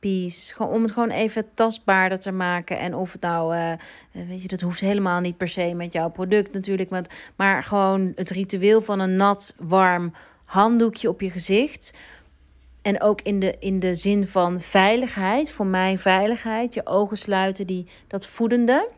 [0.00, 0.54] peace.
[0.54, 2.78] Gewoon, om het gewoon even tastbaarder te maken.
[2.78, 3.72] En of het nou, uh,
[4.12, 6.90] weet je, dat hoeft helemaal niet per se met jouw product natuurlijk.
[6.90, 7.04] Maar,
[7.36, 10.12] maar gewoon het ritueel van een nat, warm
[10.44, 11.94] handdoekje op je gezicht.
[12.82, 16.74] En ook in de, in de zin van veiligheid, voor mij veiligheid.
[16.74, 18.88] Je ogen sluiten, die, dat voedende.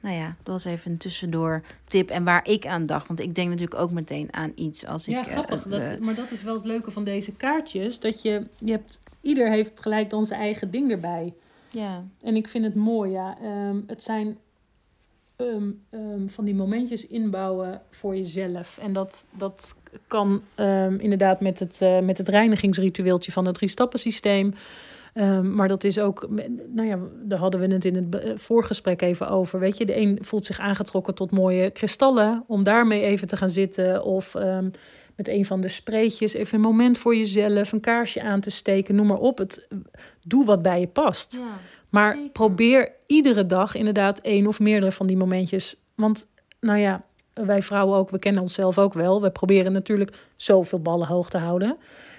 [0.00, 2.10] nou ja, dat was even een tussendoor tip.
[2.10, 3.06] En waar ik aan dacht.
[3.06, 5.26] Want ik denk natuurlijk ook meteen aan iets als ja, ik...
[5.26, 5.62] eh, grappig.
[5.62, 8.00] dat, eh, maar dat is wel het leuke van deze kaartjes.
[8.00, 11.34] Dat je, je hebt, ieder heeft gelijk dan zijn eigen ding erbij.
[11.70, 12.04] ja.
[12.22, 13.38] En ik vind het mooi, ja.
[13.42, 14.38] Ehm, het zijn
[15.36, 18.78] ehm, ehm, van die momentjes inbouwen voor jezelf.
[18.78, 19.76] En dat, dat
[20.06, 20.42] kan
[20.98, 24.54] inderdaad met het, eh, met het reinigingsritueeltje van het drie-stappen-systeem.
[25.42, 26.28] Maar dat is ook,
[26.66, 29.60] nou ja, daar hadden we het in het voorgesprek even over.
[29.60, 33.50] Weet je, de een voelt zich aangetrokken tot mooie kristallen, om daarmee even te gaan
[33.50, 34.04] zitten.
[34.04, 34.34] Of
[35.18, 38.94] met een van de spreetjes even een moment voor jezelf, een kaarsje aan te steken,
[38.94, 39.38] noem maar op.
[39.38, 39.68] Het,
[40.22, 41.32] doe wat bij je past.
[41.32, 41.58] ja.
[41.88, 42.30] Maar Zeker.
[42.30, 45.76] probeer iedere dag inderdaad één of meerdere van die momentjes.
[45.94, 46.28] Want,
[46.60, 47.04] nou ja,
[47.34, 49.22] wij vrouwen ook, we kennen onszelf ook wel.
[49.22, 51.76] We proberen natuurlijk zoveel ballen hoog te houden.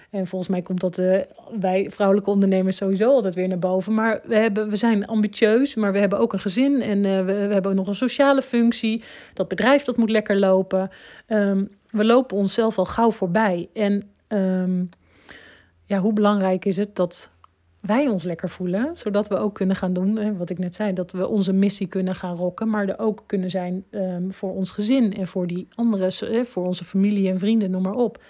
[0.10, 1.20] En volgens mij komt dat eh,
[1.60, 3.94] bij vrouwelijke ondernemers sowieso altijd weer naar boven.
[3.94, 6.82] Maar we, hebben, we zijn ambitieus, maar we hebben ook een gezin.
[6.82, 9.04] En eh, we, we hebben nog een sociale functie.
[9.34, 10.90] Dat bedrijf dat moet lekker lopen.
[11.26, 13.70] Ehm, we lopen onszelf al gauw voorbij.
[13.74, 14.84] En ehm,
[15.86, 17.32] ja, hoe belangrijk is het dat
[17.80, 21.12] wij ons lekker voelen, zodat we ook kunnen gaan doen, wat ik net zei, dat
[21.12, 25.14] we onze missie kunnen gaan rocken, maar er ook kunnen zijn ehm, voor ons gezin
[25.14, 28.24] en voor die anderen, hè, voor onze familie en vrienden, noem maar op.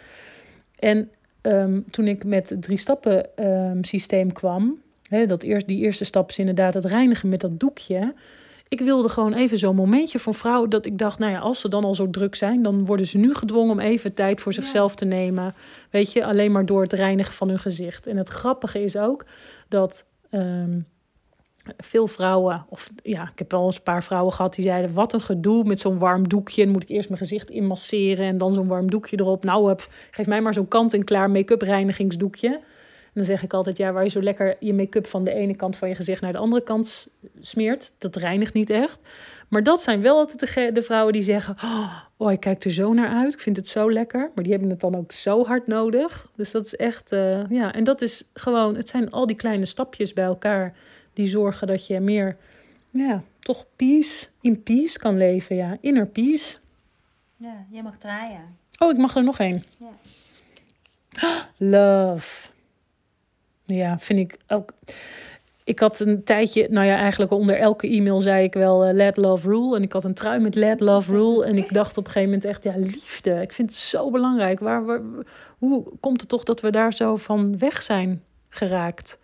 [0.75, 3.29] En ehm, toen ik met het drie stappen
[3.81, 4.81] systeem kwam,
[5.25, 8.13] dat eerst, die eerste stap is inderdaad het reinigen met dat doekje.
[8.69, 11.69] Ik wilde gewoon even zo'n momentje van vrouwen dat ik dacht, nou ja, als ze
[11.69, 14.59] dan al zo druk zijn, dan worden ze nu gedwongen om even tijd voor Ja.
[14.61, 15.55] zichzelf te nemen.
[15.89, 18.07] Weet je, alleen maar door het reinigen van hun gezicht.
[18.07, 19.25] En het grappige is ook
[19.67, 20.79] dat ehm,
[21.77, 25.13] veel vrouwen, of ja, ik heb wel eens een paar vrouwen gehad die zeiden: Wat
[25.13, 26.63] een gedoe met zo'n warm doekje.
[26.63, 29.43] Dan moet ik eerst mijn gezicht inmasseren en dan zo'n warm doekje erop.
[29.43, 32.59] Nou, hup, geef mij maar zo'n kant-en-klaar make-up reinigingsdoekje.
[33.09, 35.55] En dan zeg ik altijd: Ja, waar je zo lekker je make-up van de ene
[35.55, 38.99] kant van je gezicht naar de andere kant smeert, dat reinigt niet echt.
[39.47, 42.93] Maar dat zijn wel altijd de, vrouwen die zeggen: oh, oh, ik kijk er zo
[42.93, 43.33] naar uit.
[43.33, 44.31] Ik vind het zo lekker.
[44.35, 46.31] Maar die hebben het dan ook zo hard nodig.
[46.35, 47.73] Dus dat is echt, eh, ja.
[47.73, 50.75] En dat is gewoon, het zijn al die kleine stapjes bij elkaar
[51.13, 52.37] die zorgen dat je meer,
[52.89, 55.55] ja, toch peace, in peace kan leven.
[55.55, 56.57] Ja, inner peace.
[57.37, 58.57] ja, jij mag draaien.
[58.77, 59.63] Oh, ik mag er nog één.
[59.79, 59.89] Ja.
[61.57, 62.48] Love.
[63.75, 64.73] Ja, vind ik ook.
[65.63, 69.17] Ik had een tijdje, nou ja, eigenlijk onder elke e-mail zei ik wel eh, let
[69.17, 69.75] love rule.
[69.75, 71.45] En ik had een trui met let love rule.
[71.45, 73.41] En ik dacht op een gegeven moment echt, ja, liefde.
[73.41, 74.59] Ik vind het zo belangrijk.
[74.59, 75.01] Waar, waar,
[75.57, 79.19] hoe komt het toch dat we daar zo van weg zijn geraakt?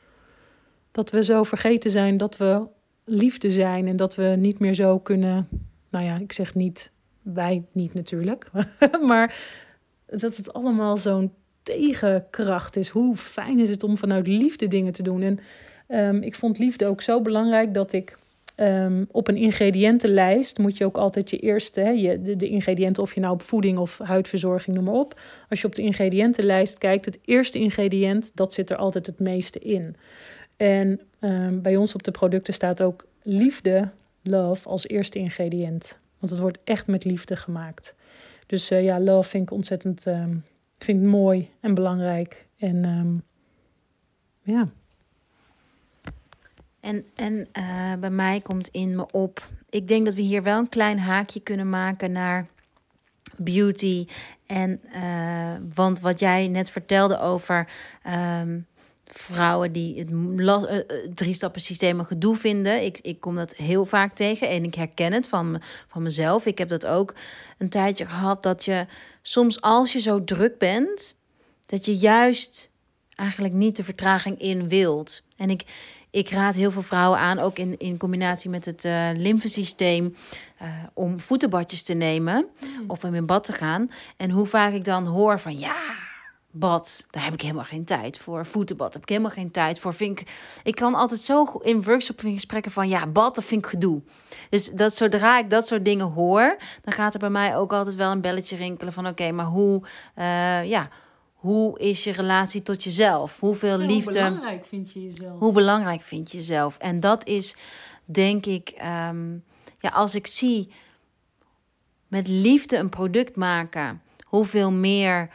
[0.92, 2.62] Dat we zo vergeten zijn dat we
[3.06, 3.88] liefde zijn.
[3.88, 5.48] En dat we niet meer zo kunnen,
[5.90, 8.52] nou ja, ik zeg niet, wij niet natuurlijk.
[9.08, 9.38] maar
[10.06, 11.32] dat het allemaal zo'n
[11.66, 12.90] tegenkracht is.
[12.90, 15.22] Hoe fijn is het om vanuit liefde dingen te doen?
[15.22, 15.40] En
[15.88, 18.18] ehm, ik vond liefde ook zo belangrijk dat ik
[18.56, 23.14] ehm, op een ingrediëntenlijst moet je ook altijd je eerste, hè, je, de, ingrediënten, of
[23.14, 25.20] je nou op voeding of huidverzorging, noem maar op.
[25.50, 29.60] Als je op de ingrediëntenlijst kijkt, het eerste ingrediënt, dat zit er altijd het meeste
[29.60, 29.96] in.
[30.58, 33.90] En ehm, bij ons op de producten staat ook liefde,
[34.22, 35.98] love, als eerste ingrediënt.
[36.20, 37.96] Want het wordt echt met liefde gemaakt.
[38.48, 40.06] Dus eh, ja, love vind ik ontzettend
[40.78, 42.48] ehm, vind ik mooi en belangrijk.
[42.58, 43.18] En ehm,
[44.56, 44.70] ja,
[46.80, 49.50] En, en eh, bij mij komt in me op.
[49.70, 52.48] Ik denk dat we hier wel een klein haakje kunnen maken naar
[53.38, 54.08] beauty.
[54.46, 57.68] En eh, want wat jij net vertelde over
[58.04, 58.60] ehm,
[59.06, 62.84] vrouwen die het eh, eh, drie stappen systeem een gedoe vinden.
[62.84, 66.46] Ik, ik kom dat heel vaak tegen en ik herken het van, van mezelf.
[66.46, 67.14] Ik heb dat ook
[67.58, 68.86] een tijdje gehad dat je
[69.28, 71.16] soms als je zo druk bent,
[71.66, 72.70] dat je juist
[73.16, 75.22] eigenlijk niet de vertraging in wilt.
[75.38, 75.64] En ik,
[76.10, 80.16] ik raad heel veel vrouwen aan, ook in, in combinatie met het eh lymfesysteem,
[80.58, 82.48] eh, om voetenbadjes te nemen
[82.88, 83.92] of om in bad te gaan.
[84.18, 86.05] En hoe vaak ik dan hoor van ja,
[86.56, 88.46] bad, daar heb ik helemaal geen tijd voor.
[88.46, 89.94] Voetenbad heb ik helemaal geen tijd voor.
[89.94, 90.28] Vind ik,
[90.64, 94.02] ik kan altijd zo in workshops in gesprekken van ja, bad, dat vind ik gedoe.
[94.50, 97.96] Dus dat zodra ik dat soort dingen hoor, dan gaat er bij mij ook altijd
[97.96, 99.84] wel een belletje rinkelen van oké, maar hoe,
[100.16, 100.90] eh, ja,
[101.34, 103.40] hoe is je relatie tot jezelf?
[103.40, 104.12] Hoeveel Hoe liefde?
[104.12, 105.40] belangrijk vind je jezelf?
[105.40, 106.78] Hoe belangrijk vind je jezelf?
[106.78, 107.56] En dat is,
[108.06, 109.32] denk ik, ehm,
[109.80, 110.72] ja, als ik zie
[112.08, 115.30] met liefde een product maken, hoeveel meer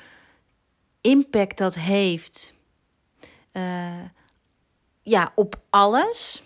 [1.00, 2.52] impact dat heeft,
[3.52, 4.04] eh,
[5.02, 6.42] ja, op alles.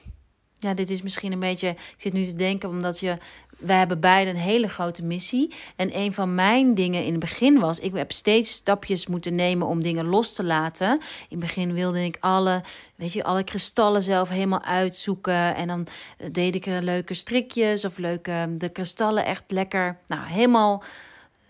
[0.59, 1.69] Ja, dit is misschien een beetje.
[1.69, 3.19] Ik zit nu te denken omdat je
[3.59, 5.55] wij hebben beide een hele grote missie.
[5.77, 9.67] En een van mijn dingen in het begin was, ik heb steeds stapjes moeten nemen
[9.67, 10.91] om dingen los te laten.
[10.91, 12.63] In het begin wilde ik alle,
[12.95, 15.55] weet je, alle kristallen zelf helemaal uitzoeken.
[15.55, 15.87] En dan
[16.33, 20.83] deed ik er leuke strikjes of leuke, de kristallen echt lekker, nou helemaal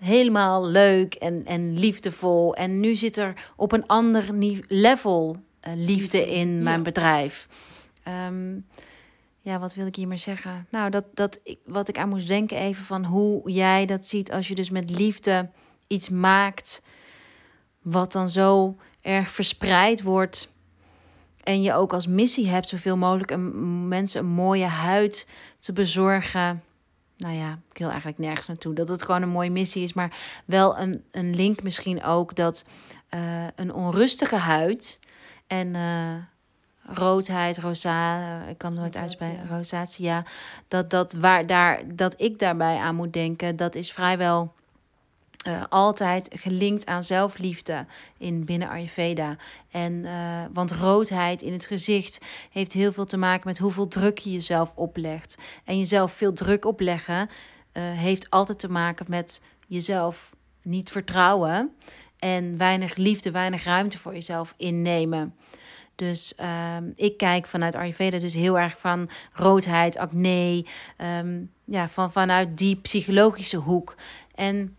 [0.05, 2.55] helemaal leuk en, en liefdevol.
[2.55, 4.25] En nu zit er op een ander
[4.69, 5.37] level
[5.69, 7.49] uh, liefde in mijn bedrijf.
[8.03, 8.59] Ehm,
[9.41, 10.67] ja, wat wil ik hier maar zeggen?
[10.71, 14.33] Nou, dat, dat ik, wat ik aan moest denken even van hoe jij dat ziet
[14.33, 15.51] als je dus met liefde
[15.87, 16.83] iets maakt
[17.83, 20.53] wat dan zo erg verspreid wordt.
[21.43, 26.63] En je ook als missie hebt zoveel mogelijk een, mensen een mooie huid te bezorgen.
[27.17, 28.75] Nou ja, ik wil eigenlijk nergens naartoe.
[28.75, 29.93] Dat het gewoon een mooie missie is.
[29.93, 32.65] Maar wel een, een link misschien ook dat
[33.15, 33.21] uh,
[33.55, 34.99] een onrustige huid
[35.47, 36.15] en uh,
[36.87, 40.25] roodheid, rosa, ik kan het nooit uitspreken, rosatie, ja.
[40.69, 44.55] Dat, dat, waar, daar, dat ik daarbij aan moet denken, dat is vrijwel
[45.49, 47.87] uh, altijd gelinkt aan zelfliefde
[48.19, 49.37] in binnen Ayurveda.
[49.71, 50.11] En, uh,
[50.53, 54.73] want roodheid in het gezicht heeft heel veel te maken met hoeveel druk je jezelf
[54.75, 55.37] oplegt.
[55.65, 57.29] En jezelf veel druk opleggen
[57.73, 60.31] uh, heeft altijd te maken met jezelf
[60.63, 61.75] niet vertrouwen
[62.19, 65.35] en weinig liefde, weinig ruimte voor jezelf innemen.
[65.95, 66.35] Dus
[66.79, 70.65] um, ik kijk vanuit Ayurveda dus heel erg van roodheid, acne,
[71.21, 73.95] um, ja, van, vanuit die psychologische hoek.
[74.35, 74.77] En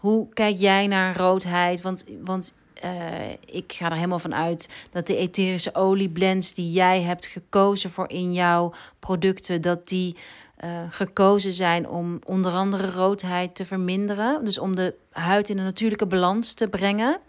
[0.00, 1.80] hoe kijk jij naar roodheid?
[1.80, 7.02] Want, want uh, ik ga er helemaal van uit dat de etherische olieblends die jij
[7.02, 10.16] hebt gekozen voor in jouw producten, dat die
[10.64, 14.44] uh, gekozen zijn om onder andere roodheid te verminderen.
[14.44, 17.20] Dus om de huid in een natuurlijke balans te brengen.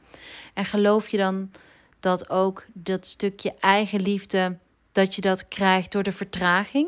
[0.53, 1.51] En geloof je dan
[1.99, 4.57] dat ook dat stukje eigenliefde,
[4.91, 6.87] dat je dat krijgt door de vertraging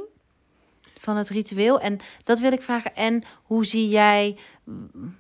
[0.99, 1.79] van het ritueel?
[1.79, 2.95] En dat wil ik vragen.
[2.95, 4.37] En hoe zie jij,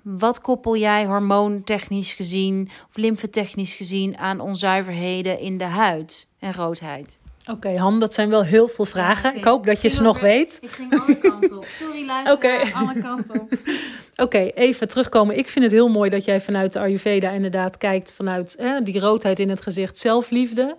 [0.01, 7.19] wat koppel jij hormoontechnisch gezien of lymfetechnisch gezien aan onzuiverheden in de huid en roodheid?
[7.41, 9.35] Oké, okay, Han, dat zijn wel heel veel vragen.
[9.35, 10.59] ik, hoop dat je ze nog weet.
[10.61, 11.65] Ik ging alle kanten op.
[11.65, 12.33] Sorry, luister.
[12.33, 12.71] Okay.
[12.71, 13.53] Alle kanten op.
[14.25, 15.37] Oké, even terugkomen.
[15.37, 19.39] Ik vind het heel mooi dat jij vanuit de Ayurveda inderdaad kijkt vanuit die roodheid
[19.39, 20.75] in het gezicht, zelfliefde.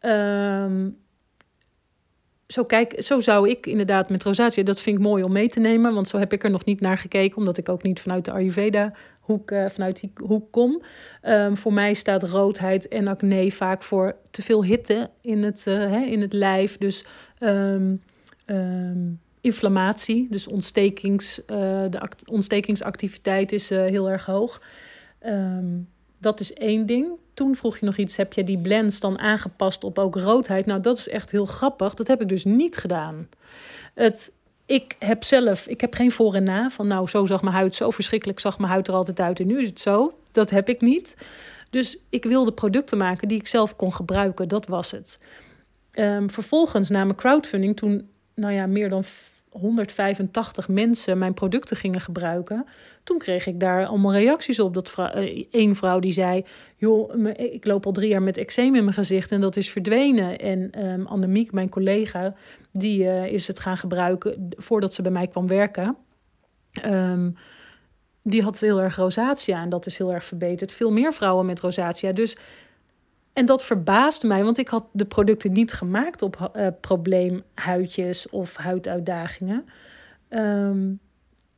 [0.00, 1.01] Um,
[2.52, 5.60] zo, kijk, zo zou ik inderdaad met rosatie, dat vind ik mooi om mee te
[5.60, 8.24] nemen, want zo heb ik er nog niet naar gekeken, omdat ik ook niet vanuit
[8.24, 10.82] de Ayurveda hoek, uh, vanuit die hoek kom.
[11.22, 15.74] Um, voor mij staat roodheid en acne vaak voor te veel hitte in het, uh,
[15.74, 16.78] hè, in het lijf.
[16.78, 17.04] Dus
[17.40, 18.02] um,
[18.46, 21.46] um, inflammatie, dus ontstekings, uh,
[21.90, 24.62] de ontstekingsactiviteit is heel erg hoog.
[26.18, 29.84] dat is één ding toen vroeg je nog iets, heb je die blends dan aangepast
[29.84, 30.66] op ook roodheid?
[30.66, 31.94] Nou, dat is echt heel grappig.
[31.94, 33.28] Dat heb ik dus niet gedaan.
[33.94, 34.32] Het,
[34.66, 37.74] ik heb zelf, ik heb geen voor en na van nou, zo zag mijn huid,
[37.74, 40.18] zo verschrikkelijk zag mijn huid er altijd uit en nu is het zo.
[40.32, 41.16] Dat heb ik niet.
[41.70, 44.48] Dus ik wilde producten maken die ik zelf kon gebruiken.
[44.48, 45.18] Dat was het.
[45.94, 49.04] Um, vervolgens na mijn crowdfunding, toen nou ja, meer dan
[49.52, 52.66] 185 mensen mijn producten gingen gebruiken.
[53.04, 54.74] Toen kreeg ik daar allemaal reacties op.
[54.74, 54.94] Dat
[55.50, 56.44] eh, vrouw die zei:
[56.76, 60.38] Joh, ik loop al drie jaar met eczeem in mijn gezicht en dat is verdwenen.
[60.38, 62.34] En um, Annemiek, mijn collega,
[62.72, 65.96] die uh, is het gaan gebruiken voordat ze bij mij kwam werken.
[66.86, 67.36] Um,
[68.22, 70.72] die had heel erg rosatia en dat is heel erg verbeterd.
[70.72, 72.12] Veel meer vrouwen met rosatia.
[72.12, 72.36] Dus
[73.32, 78.56] en dat verbaasde mij, want ik had de producten niet gemaakt op uh, probleemhuidjes of
[78.56, 79.64] huiduitdagingen.
[80.28, 81.00] Um,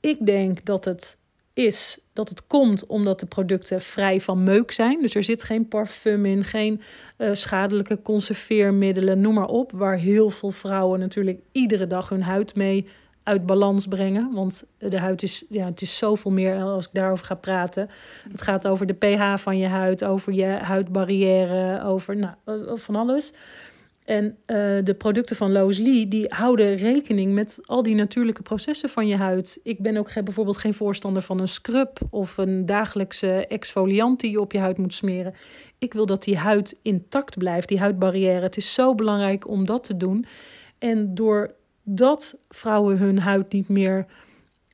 [0.00, 1.18] ik denk dat het
[1.54, 5.00] is dat het komt omdat de producten vrij van meuk zijn.
[5.00, 6.80] Dus er zit geen parfum in, geen
[7.18, 9.72] uh, schadelijke conserveermiddelen, noem maar op.
[9.72, 12.88] Waar heel veel vrouwen natuurlijk iedere dag hun huid mee
[13.24, 14.32] uit balans brengen.
[14.32, 17.90] Want de huid is, ja, het is zoveel meer als ik daarover ga praten.
[18.30, 22.94] Het gaat over de pH van je huid, over je huidbarrière, over nou, eh, van
[22.94, 23.32] alles.
[24.04, 24.36] En uh,
[24.84, 29.16] de producten van Loos Lee, die houden rekening met al die natuurlijke processen van je
[29.16, 29.60] huid.
[29.62, 34.40] Ik ben ook bijvoorbeeld geen voorstander van een scrub of een dagelijkse exfoliant die je
[34.40, 35.34] op je huid moet smeren.
[35.78, 38.42] Ik wil dat die huid intact blijft, die huidbarrière.
[38.42, 40.24] Het is zo belangrijk om dat te doen.
[40.78, 41.54] En door
[41.84, 44.06] dat vrouwen hun huid niet meer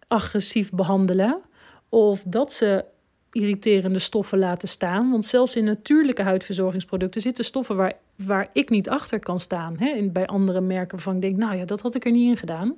[0.09, 1.41] agressief behandelen.
[1.89, 2.85] Of dat ze
[3.33, 5.11] irriterende stoffen laten staan.
[5.11, 9.79] Want zelfs in natuurlijke huidverzorgingsproducten zitten stoffen waar, waar ik niet achter kan staan.
[9.79, 10.09] Hè?
[10.11, 12.75] bij andere merken waarvan ik denk, nou ja, dat had ik er niet in gedaan.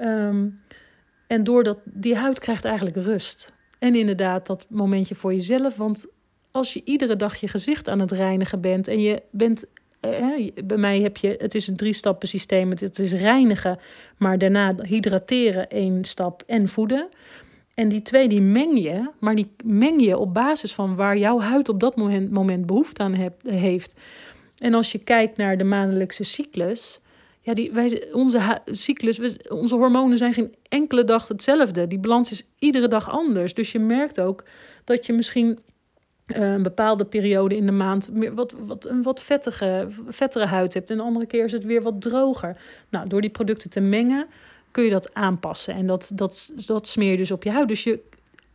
[0.00, 0.60] Um,
[1.26, 3.52] en doordat die huid krijgt eigenlijk rust.
[3.78, 5.76] En inderdaad, dat momentje voor jezelf.
[5.76, 6.06] Want
[6.50, 9.66] als je iedere dag je gezicht aan het reinigen bent en je bent
[10.04, 12.70] eh, bij mij heb je, het is een drie-stappen systeem.
[12.70, 13.78] Het is reinigen,
[14.18, 17.08] maar daarna hydrateren één stap en voeden.
[17.74, 21.40] En die twee die meng je, maar die meng je op basis van waar jouw
[21.40, 23.94] huid op dat moment, moment behoefte aan heb, heeft.
[24.58, 27.00] En als je kijkt naar de maandelijkse cyclus,
[27.40, 31.86] ja, die, wij, onze cyclus, onze hormonen zijn geen enkele dag hetzelfde.
[31.86, 33.54] Die balans is iedere dag anders.
[33.54, 34.44] Dus je merkt ook
[34.84, 35.58] dat je misschien
[36.26, 40.90] een bepaalde periode in de maand wat, wat, een wat vettige, vettere huid hebt.
[40.90, 42.56] En de andere keer is het weer wat droger.
[42.88, 44.26] Nou, door die producten te mengen
[44.70, 45.74] kun je dat aanpassen.
[45.74, 47.68] En dat, dat, dat smeer je dus op je huid.
[47.68, 48.00] Dus je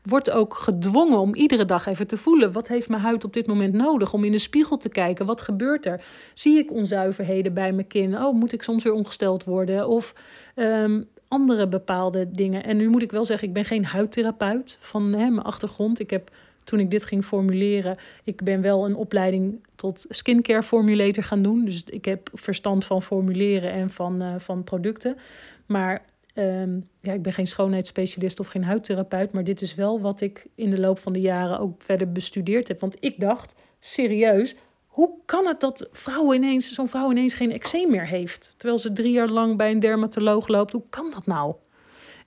[0.02, 2.52] wordt ook gedwongen om iedere dag even te voelen.
[2.52, 4.14] Wat heeft mijn huid op dit moment nodig?
[4.14, 5.26] Om in de spiegel te kijken.
[5.26, 6.06] Wat gebeurt er?
[6.34, 8.22] Zie ik onzuiverheden bij mijn kin?
[8.22, 9.88] Oh, moet ik soms weer ongesteld worden?
[9.88, 10.14] Of
[10.56, 12.64] um, andere bepaalde dingen.
[12.64, 16.00] En nu moet ik wel zeggen, ik ben geen huidtherapeut van hè, mijn achtergrond.
[16.00, 16.32] Ik heb
[16.64, 21.66] toen ik dit ging formuleren, ik ben wel een opleiding tot skincare formulator gaan doen.
[21.66, 25.18] Dus ik heb verstand van formuleren en van, uh, van producten.
[25.66, 26.06] Maar
[26.36, 29.34] um, ja, ik ben geen schoonheidsspecialist of geen huidtherapeut.
[29.34, 32.68] Maar dit is wel wat ik in de loop van de jaren ook verder bestudeerd
[32.68, 32.80] heb.
[32.80, 34.56] Want ik dacht, serieus,
[34.86, 38.54] hoe kan het dat vrouwen ineens, zo'n vrouw ineens geen eczeem meer heeft?
[38.58, 40.72] Terwijl ze drie jaar lang bij een dermatoloog loopt.
[40.72, 41.54] Hoe kan dat nou?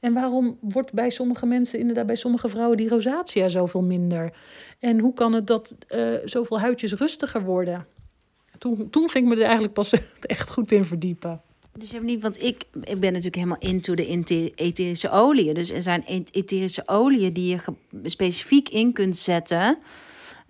[0.03, 4.33] En waarom wordt bij sommige mensen, inderdaad bij sommige vrouwen, die rosatia zoveel minder?
[4.79, 7.87] En hoe kan het dat uh, zoveel huidjes rustiger worden?
[8.59, 11.41] Toen, toen ging ik me er eigenlijk pas echt goed in verdiepen.
[11.79, 15.55] Dus je hebt niet, want ik, ik ben natuurlijk helemaal into de etherische oliën.
[15.55, 17.61] Dus er zijn etherische oliën die je
[18.05, 19.79] specifiek in kunt zetten.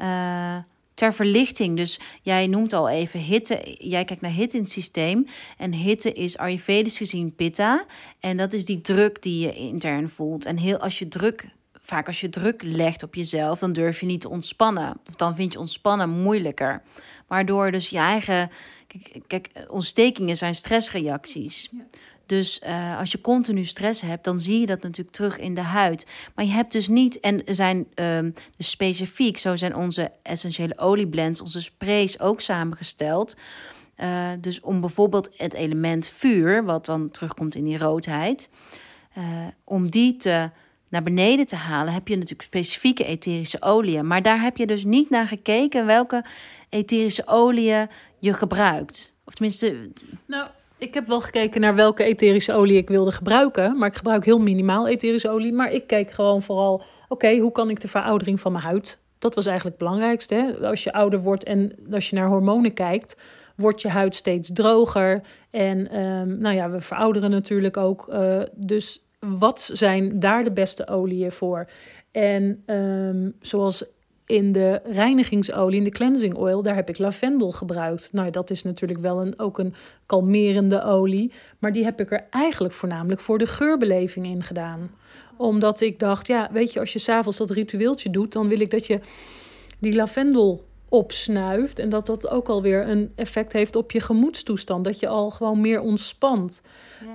[0.00, 0.56] Uh,
[0.94, 1.76] ter verlichting.
[1.76, 3.76] Dus jij noemt al even hitte.
[3.78, 5.26] Jij kijkt naar hitte in het systeem.
[5.56, 7.84] En hitte is Ayurvedisch gezien pitta.
[8.20, 10.46] En dat is die druk die je intern voelt.
[10.46, 11.48] En heel als je druk.
[11.84, 15.00] Vaak als je druk legt op jezelf, dan durf je niet te ontspannen.
[15.16, 16.82] Dan vind je ontspannen moeilijker.
[17.26, 18.50] Waardoor dus je eigen.
[18.86, 21.68] Kijk, kijk ontstekingen zijn stressreacties.
[21.70, 21.84] Ja.
[22.32, 25.60] Dus uh, als je continu stress hebt, dan zie je dat natuurlijk terug in de
[25.60, 26.06] huid.
[26.34, 31.40] Maar je hebt dus niet, en zijn um, dus specifiek, zo zijn onze essentiële olieblends,
[31.40, 33.36] onze sprays ook samengesteld.
[33.96, 38.48] Uh, dus om bijvoorbeeld het element vuur, wat dan terugkomt in die roodheid,
[39.18, 39.24] uh,
[39.64, 40.50] om die te
[40.88, 44.06] naar beneden te halen, heb je natuurlijk specifieke etherische oliën.
[44.06, 46.24] Maar daar heb je dus niet naar gekeken welke
[46.68, 49.12] etherische oliën je gebruikt.
[49.24, 49.90] Of tenminste.
[50.26, 50.48] Nou,
[50.82, 53.78] ik heb wel gekeken naar welke etherische olie ik wilde gebruiken.
[53.78, 55.52] Maar ik gebruik heel minimaal etherische olie.
[55.52, 58.98] Maar ik keek gewoon vooral, oké, hoe kan ik de veroudering van mijn huid?
[59.18, 60.34] Dat was eigenlijk het belangrijkste.
[60.34, 60.68] Hè?
[60.68, 63.16] Als je ouder wordt en als je naar hormonen kijkt,
[63.56, 65.20] wordt je huid steeds droger.
[65.50, 68.08] En um, nou ja, we verouderen natuurlijk ook.
[68.10, 71.68] Uh, dus wat zijn daar de beste oliën voor?
[72.10, 73.84] En um, zoals
[74.32, 78.12] in de reinigingsolie, in de cleansing oil, daar heb ik lavendel gebruikt.
[78.12, 79.74] Nou, dat is natuurlijk wel een, ook een
[80.06, 81.32] kalmerende olie.
[81.58, 84.90] Maar die heb ik er eigenlijk voornamelijk voor de geurbeleving in gedaan.
[85.36, 88.70] Omdat ik dacht, ja, weet je, als je s'avonds dat ritueeltje doet, dan wil ik
[88.70, 89.00] dat je
[89.78, 91.78] die lavendel opsnuift.
[91.78, 94.84] En dat dat ook alweer een effect heeft op je gemoedstoestand.
[94.84, 96.62] Dat je al gewoon meer ontspant.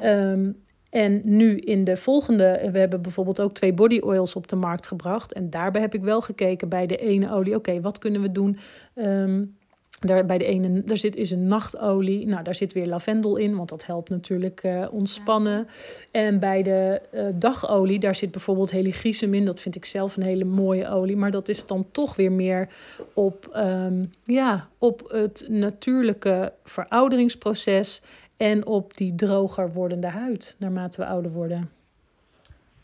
[0.01, 0.32] Ja.
[0.32, 4.56] Um, en nu in de volgende, we hebben bijvoorbeeld ook twee body oils op de
[4.56, 5.34] markt gebracht.
[5.34, 7.56] En daarbij heb ik wel gekeken bij de ene olie.
[7.56, 8.58] Oké, wat kunnen we doen?
[8.96, 9.56] Um,
[10.00, 12.28] daar, bij de ene, daar zit is een nachtolie.
[12.28, 15.68] Nou, daar zit weer lavendel in, want dat helpt natuurlijk uh, ontspannen.
[16.12, 19.46] En bij de uh, dagolie, daar zit bijvoorbeeld heligrisum in.
[19.46, 21.18] Dat vind ik zelf een hele mooie olie.
[21.18, 22.70] Maar dat is dan toch weer meer
[23.14, 28.02] op, um, ja, op het natuurlijke verouderingsproces
[28.38, 31.72] en op die droger wordende huid naarmate we ouder worden.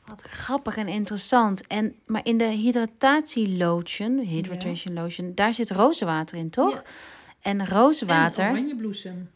[0.06, 1.68] Wat grappig en interessant.
[1.68, 6.74] En, maar in de hydratatielotion, hydration lotion, daar zit rozenwater in, toch?
[6.74, 6.84] Ja.
[7.42, 8.46] En rozenwater...
[8.46, 9.30] En oranjebloesem.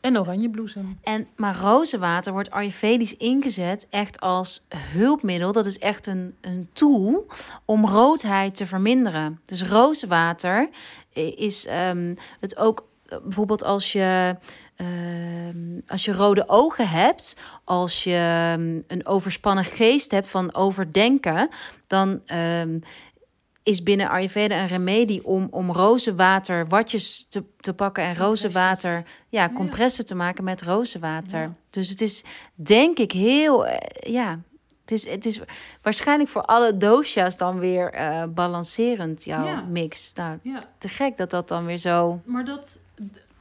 [0.00, 0.98] En oranjebloesem.
[1.02, 5.52] En, maar rozenwater wordt ayurvedisch ingezet echt als hulpmiddel.
[5.52, 7.26] Dat is echt een, een tool
[7.64, 9.40] om roodheid te verminderen.
[9.44, 10.68] Dus rozenwater
[11.36, 12.86] is um, het ook
[13.22, 14.36] bijvoorbeeld als je
[14.76, 14.86] Uh,
[15.86, 18.14] als je rode ogen hebt, als je
[18.54, 21.48] ehm, een overspannen geest hebt van overdenken,
[21.86, 22.80] dan uh,
[23.62, 29.50] is binnen Ayurveda een remedie om, om rozenwater watjes te, te pakken en rozenwater, ja,
[29.54, 31.40] compressen te maken met rozenwater.
[31.40, 31.54] Ja.
[31.70, 34.40] Dus het is denk ik heel, uh, ja,
[34.80, 35.40] het is, het is
[35.82, 39.60] waarschijnlijk voor alle dosha's dan weer uh, balancerend, jouw ja.
[39.60, 40.12] mix.
[40.12, 40.68] Nou, ja.
[40.78, 42.20] te gek dat dat dan weer zo...
[42.24, 42.78] Maar dat,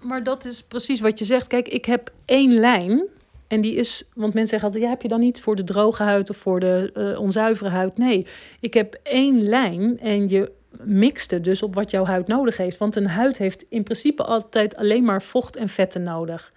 [0.02, 1.48] maar dat is precies wat je zegt.
[1.48, 3.04] Kijk, ik heb één lijn.
[3.48, 6.04] En die is, want mensen zeggen altijd: ja, heb je dan niet voor de droge
[6.04, 7.98] huid of voor de uh, onzuivere huid?
[7.98, 8.28] Nee,
[8.60, 10.00] ik heb één lijn.
[10.00, 10.52] En je
[10.84, 12.78] mixte dus op wat jouw huid nodig heeft.
[12.78, 16.54] Want een huid heeft in principe altijd alleen maar vocht en vetten nodig.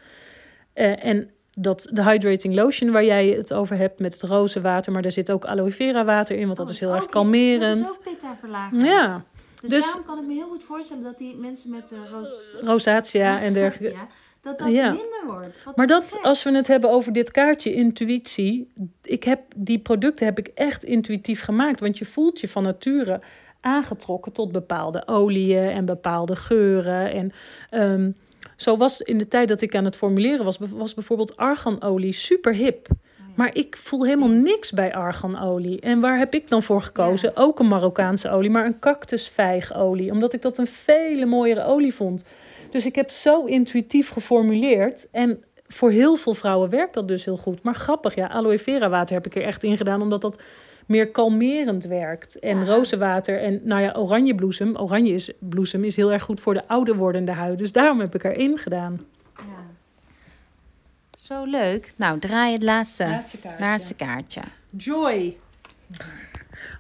[0.75, 4.93] Uh, en dat de hydrating lotion waar jij het over hebt met het roze water,
[4.93, 7.79] maar daar zit ook aloe vera water in, want dat Oh, is heel erg kalmerend.
[7.79, 8.83] Dat is ook pitta verlagend.
[8.83, 9.25] Ja,
[9.71, 12.57] Dus, Dus- daarom kan ik me heel goed voorstellen dat die mensen met de roos...
[12.63, 13.99] rosacea en dergelijke.
[14.41, 14.89] Dat dat Ja.
[14.91, 15.65] minder wordt.
[15.65, 16.23] Wat Maar dat, gek.
[16.25, 18.73] als we het hebben over dit kaartje, intuïtie.
[19.03, 21.81] Ik heb die producten heb ik echt intuïtief gemaakt.
[21.81, 23.21] Want je voelt je van nature
[23.61, 27.11] aangetrokken tot bepaalde oliën en bepaalde geuren.
[27.13, 27.33] En
[27.71, 28.11] ehm,
[28.57, 32.55] zo was in de tijd dat ik aan het formuleren was, was bijvoorbeeld arganolie super
[32.55, 32.87] hip.
[33.35, 35.81] Maar ik voel helemaal niks bij arganolie.
[35.81, 37.37] En waar heb ik dan voor gekozen?
[37.37, 40.11] Ook een Marokkaanse olie, maar een cactusvijgolie.
[40.11, 42.23] Omdat ik dat een vele mooiere olie vond.
[42.71, 45.09] Dus ik heb zo intuïtief geformuleerd.
[45.11, 47.63] En voor heel veel vrouwen werkt dat dus heel goed.
[47.63, 50.43] Maar grappig, ja, aloe vera water heb ik er echt in gedaan, omdat dat
[50.87, 52.39] meer kalmerend werkt.
[52.39, 52.65] En Ja.
[52.65, 54.77] rozenwater en nou ja, oranjebloesem.
[54.77, 57.59] Oranje is, bloesem is heel erg goed voor de ouder wordende huid.
[57.59, 59.01] Dus daarom heb ik erin gedaan.
[61.25, 61.93] Zo leuk.
[61.97, 63.65] Nou, draai het laatste, Laatste kaartje.
[63.65, 64.41] laatste kaartje.
[64.71, 65.37] Joy.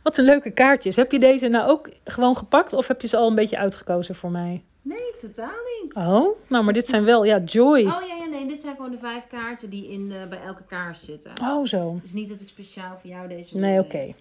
[0.03, 0.97] Wat een leuke kaartjes.
[0.97, 4.14] Heb je deze nou ook gewoon gepakt of heb je ze al een beetje uitgekozen
[4.14, 4.62] voor mij?
[4.82, 5.97] Nee, totaal niet.
[5.97, 7.80] Oh, nou, maar dit zijn wel, ja, Joy.
[7.80, 10.64] Oh ja, ja, nee, dit zijn gewoon de vijf kaarten die in, eh, bij elke
[10.68, 11.32] kaars zitten.
[11.42, 11.99] Oh, zo.
[12.03, 13.57] Dus niet dat ik speciaal voor jou deze...
[13.57, 14.14] Nee, oké.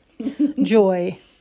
[0.55, 1.17] Joy.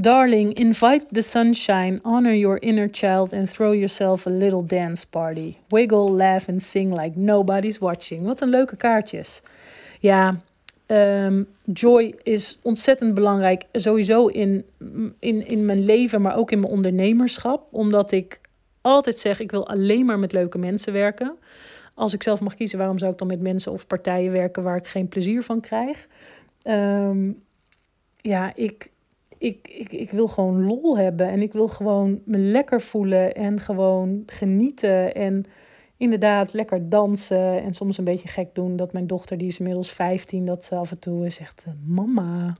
[0.00, 5.58] Darling, invite the sunshine, honor your inner child and throw yourself a little dance party.
[5.68, 8.24] Wiggle, laugh and sing like nobody's watching.
[8.24, 9.42] Wat een leuke kaartjes.
[9.98, 10.40] Ja,
[10.86, 13.64] ehm, joy is ontzettend belangrijk.
[13.72, 14.64] Sowieso in,
[15.18, 17.66] in, in mijn leven, maar ook in mijn ondernemerschap.
[17.70, 18.40] Omdat ik
[18.80, 21.36] altijd zeg, ik wil alleen maar met leuke mensen werken.
[21.94, 24.76] Als ik zelf mag kiezen, waarom zou ik dan met mensen of partijen werken waar
[24.76, 26.06] ik geen plezier van krijg?
[26.62, 27.30] Ehm,
[28.20, 28.89] ja, ik,
[29.40, 33.60] ik, ik, ik wil gewoon lol hebben en ik wil gewoon me lekker voelen en
[33.60, 35.44] gewoon genieten en
[35.96, 38.76] inderdaad lekker dansen en soms een beetje gek doen.
[38.76, 42.56] Dat mijn dochter, die is inmiddels 15, dat ze af en toe zegt, eh, mama.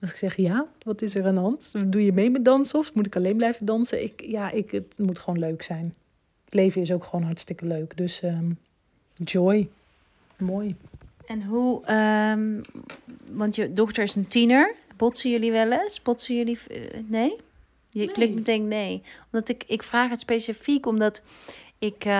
[0.00, 1.72] Als ik zeg, ja, wat is er aan de hand?
[1.86, 4.02] Doe je mee met dansen of moet ik alleen blijven dansen?
[4.02, 5.94] Ik, ja, ik, het moet gewoon leuk zijn.
[6.44, 7.96] Het leven is ook gewoon hartstikke leuk.
[7.96, 8.50] Dus ehm,
[9.14, 9.68] joy.
[10.38, 10.76] Mooi.
[11.26, 11.84] En hoe...
[11.84, 12.60] ehm,
[13.32, 14.74] want je dochter is een tiener.
[14.96, 16.02] Botsen jullie wel eens?
[16.02, 16.58] Botsen jullie...
[16.68, 17.36] eh, nee?
[17.90, 18.10] Je Nee.
[18.12, 19.02] klikt meteen nee.
[19.32, 21.22] Omdat ik, ik vraag het specifiek omdat
[21.78, 22.04] ik...
[22.04, 22.12] eh,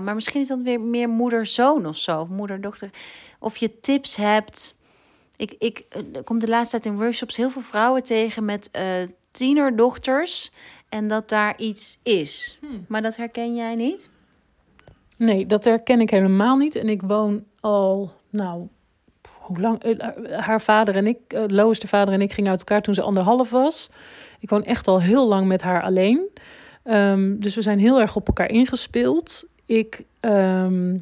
[0.00, 2.26] maar misschien is dat weer meer moeder-zoon of zo.
[2.26, 2.90] Moeder-dochter.
[3.38, 4.74] Of je tips hebt...
[5.36, 9.02] Ik, ik eh, kom de laatste tijd in workshops heel veel vrouwen tegen met eh
[9.30, 10.52] tienerdochters.
[10.88, 12.58] En dat daar iets is.
[12.60, 12.84] Hmm.
[12.88, 14.08] Maar dat herken jij niet?
[15.16, 16.74] Nee, dat herken ik helemaal niet.
[16.76, 18.66] En ik woon al, nou,
[19.42, 19.82] hoe lang?
[19.82, 22.94] Eh, Haar vader en ik, eh, Lois, de vader en ik, gingen uit elkaar toen
[22.94, 23.90] ze anderhalf was.
[24.40, 26.28] Ik woon echt al heel lang met haar alleen.
[26.82, 29.44] Ehm, dus we zijn heel erg op elkaar ingespeeld.
[29.66, 30.96] Ik, ehm,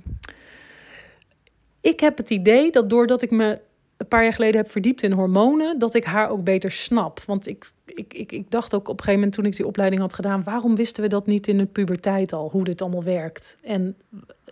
[1.80, 3.58] ik heb het idee dat doordat ik me
[3.96, 7.20] een paar jaar geleden heb verdiept in hormonen, dat ik haar ook beter snap.
[7.26, 10.00] Want ik, ik, ik, ik dacht ook op een gegeven moment toen ik die opleiding
[10.02, 13.58] had gedaan, waarom wisten we dat niet in de puberteit al, hoe dit allemaal werkt?
[13.62, 13.96] En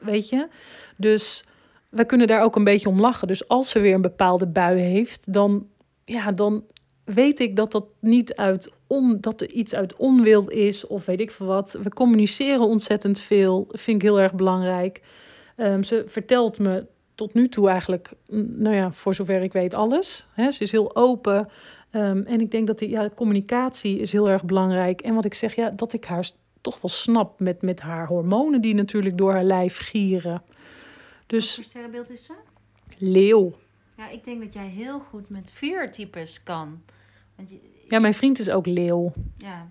[0.01, 0.49] weet je,
[0.97, 1.45] dus
[1.89, 3.29] wij kunnen daar ook een beetje om lachen.
[3.29, 5.67] Dus als ze weer een bepaalde bui heeft, dan,
[6.05, 6.65] ja, dan
[7.05, 11.21] weet ik dat dat niet uit on, dat er iets uit onwil is of weet
[11.21, 11.79] ik veel wat.
[11.83, 15.03] We communiceren ontzettend veel, vind ik heel erg belangrijk.
[15.57, 18.13] Ehm, ze vertelt me tot nu toe eigenlijk,
[18.57, 20.27] nou ja, voor zover ik weet, alles.
[20.37, 21.49] Ze is heel open.
[21.91, 25.01] Ehm, en ik denk dat die ja, communicatie is heel erg belangrijk.
[25.01, 26.31] En wat ik zeg, ja, dat ik haar
[26.61, 30.43] toch wel snap met, met haar hormonen die natuurlijk door haar lijf gieren.
[31.29, 32.33] Wat Dus voor sterrenbeeld is ze?
[32.99, 33.53] leeuw.
[33.97, 36.81] Ja, ik denk dat jij heel goed met vuurtypes kan.
[37.37, 37.59] Want je,
[37.89, 39.13] Ja, mijn vriend is ook leeuw.
[39.37, 39.69] ja,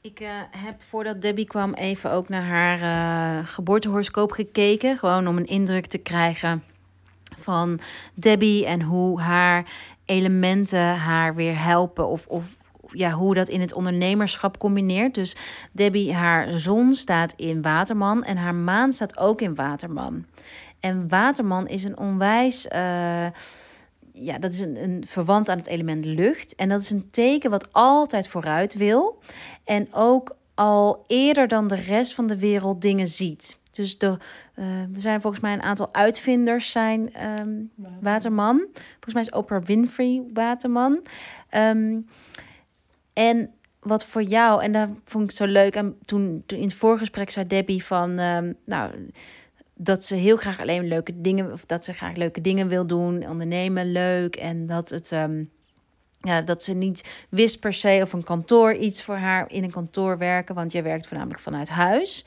[0.00, 2.80] ik eh, heb voordat Debbie kwam even ook naar haar
[3.38, 4.98] eh, geboortehoroscoop gekeken.
[4.98, 6.62] Gewoon om een indruk te krijgen
[7.38, 7.80] van
[8.14, 9.72] Debbie en hoe haar
[10.04, 12.06] elementen haar weer helpen.
[12.08, 12.56] Of, of
[12.90, 15.14] ja, hoe dat in het ondernemerschap combineert.
[15.14, 15.36] Dus
[15.72, 20.24] Debbie, haar zon staat in Waterman en haar maan staat ook in Waterman.
[20.86, 22.68] En Waterman is een onwijs.
[22.68, 23.26] eh,
[24.12, 26.54] ja, dat is een, een verwant aan het element lucht.
[26.54, 29.18] En dat is een teken wat altijd vooruit wil.
[29.64, 33.60] En ook al eerder dan de rest van de wereld dingen ziet.
[33.70, 34.18] Dus de,
[34.54, 37.54] eh, er zijn volgens mij een aantal uitvinders zijn ehm,
[38.00, 38.66] Waterman.
[38.74, 41.02] Volgens mij is Oprah Winfrey Waterman.
[41.48, 42.00] Ehm,
[43.12, 45.74] en wat voor jou, en dat vond ik zo leuk.
[45.74, 48.90] En toen, toen in het voorgesprek zei Debbie van, ehm, nou,
[49.78, 53.28] dat ze heel graag alleen leuke dingen, of dat ze graag leuke dingen wil doen,
[53.28, 54.36] ondernemen leuk.
[54.36, 55.44] En dat het, ehm,
[56.20, 59.70] ja, dat ze niet wist per se of een kantoor iets voor haar in een
[59.70, 62.26] kantoor werken, want jij werkt voornamelijk vanuit huis.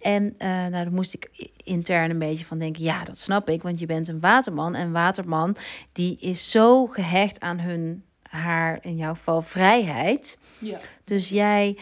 [0.00, 3.62] En uh, nou, daar moest ik intern een beetje van denken, ja, dat snap ik,
[3.62, 4.74] want je bent een waterman.
[4.74, 5.56] En waterman,
[5.92, 10.38] die is zo gehecht aan hun, haar, in jouw geval, vrijheid.
[10.58, 10.78] Ja.
[11.04, 11.78] Dus jij,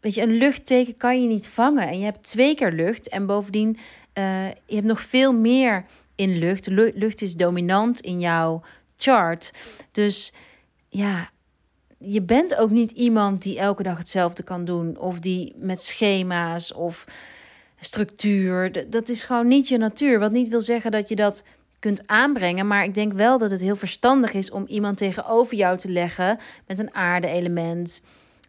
[0.00, 1.88] weet je, een luchtteken kan je niet vangen.
[1.88, 3.08] En je hebt twee keer lucht.
[3.08, 3.78] En bovendien,
[4.18, 5.84] uh, je hebt nog veel meer
[6.14, 6.66] in lucht.
[6.66, 8.62] Lucht is dominant in jouw
[8.96, 9.52] chart.
[9.92, 10.34] Dus
[10.88, 11.30] ja,
[11.98, 14.98] je bent ook niet iemand die elke dag hetzelfde kan doen.
[14.98, 17.04] Of die met schema's of
[17.80, 18.90] structuur.
[18.90, 20.18] Dat is gewoon niet je natuur.
[20.18, 21.44] Wat niet wil zeggen dat je dat
[21.78, 22.66] kunt aanbrengen.
[22.66, 26.38] Maar ik denk wel dat het heel verstandig is om iemand tegenover jou te leggen
[26.66, 28.02] met een aarde-element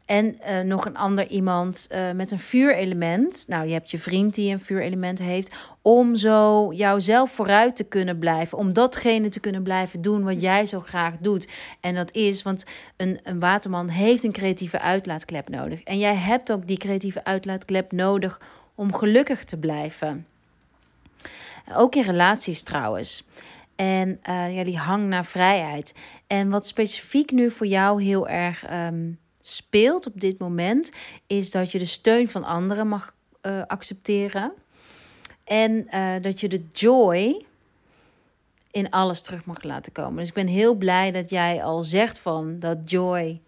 [0.06, 3.46] en uh, nog een ander iemand uh, met een vuurelement.
[3.48, 5.54] Nou, je hebt je vriend die een vuurelement heeft.
[5.82, 8.58] Om zo jouzelf vooruit te kunnen blijven.
[8.58, 11.48] Om datgene te kunnen blijven doen wat jij zo graag doet.
[11.80, 12.66] En dat is, want
[12.98, 15.84] een, een waterman heeft een creatieve uitlaatklep nodig.
[15.84, 18.40] En jij hebt ook die creatieve uitlaatklep nodig
[18.76, 20.28] om gelukkig te blijven.
[21.74, 23.28] Ook in relaties trouwens.
[23.76, 25.94] En uh, ja, die hang naar vrijheid.
[26.28, 28.72] En wat specifiek nu voor jou heel erg.
[28.72, 30.92] Um, speelt op dit moment,
[31.28, 34.54] is dat je de steun van anderen mag uh, accepteren.
[35.44, 37.46] En uh, dat je de joy
[38.72, 40.18] in alles terug mag laten komen.
[40.18, 43.42] Dus ik ben heel blij dat jij al zegt van dat joy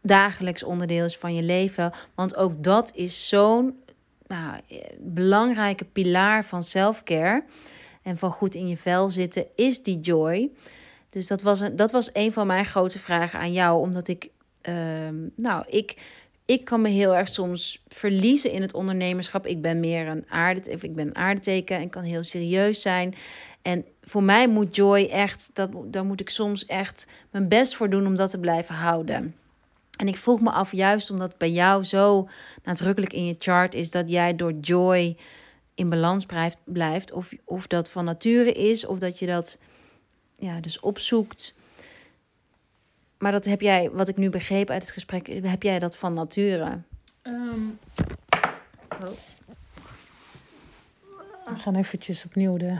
[0.00, 1.92] dagelijks onderdeel is van je leven.
[2.14, 3.82] Want ook dat is zo'n
[4.26, 4.60] nou,
[4.98, 7.44] belangrijke pilaar van selfcare
[8.02, 10.50] en van goed in je vel zitten, is die joy.
[11.10, 14.30] Dus dat was, een, dat was een van mijn grote vragen aan jou, omdat ik
[14.60, 15.96] Ehm, nou, ik,
[16.44, 19.46] ik kan me heel erg soms verliezen in het ondernemerschap.
[19.46, 23.14] Ik ben meer een aarde, ik ben een aardeteken en kan heel serieus zijn.
[23.62, 27.90] En voor mij moet joy echt, dat, daar moet ik soms echt mijn best voor
[27.90, 29.34] doen om dat te blijven houden.
[29.96, 32.28] En ik vroeg me af, juist omdat bij jou zo
[32.62, 35.16] nadrukkelijk in je chart is dat jij door joy
[35.74, 39.58] in balans blijft, blijft of, of dat van nature is, of dat je dat
[40.38, 41.54] ja, dus opzoekt.
[43.20, 46.14] Maar dat heb jij, wat ik nu begreep uit het gesprek, heb jij dat van
[46.14, 46.78] nature?
[47.22, 47.78] Um,
[49.02, 49.08] oh.
[51.46, 52.78] We gaan eventjes opnieuw de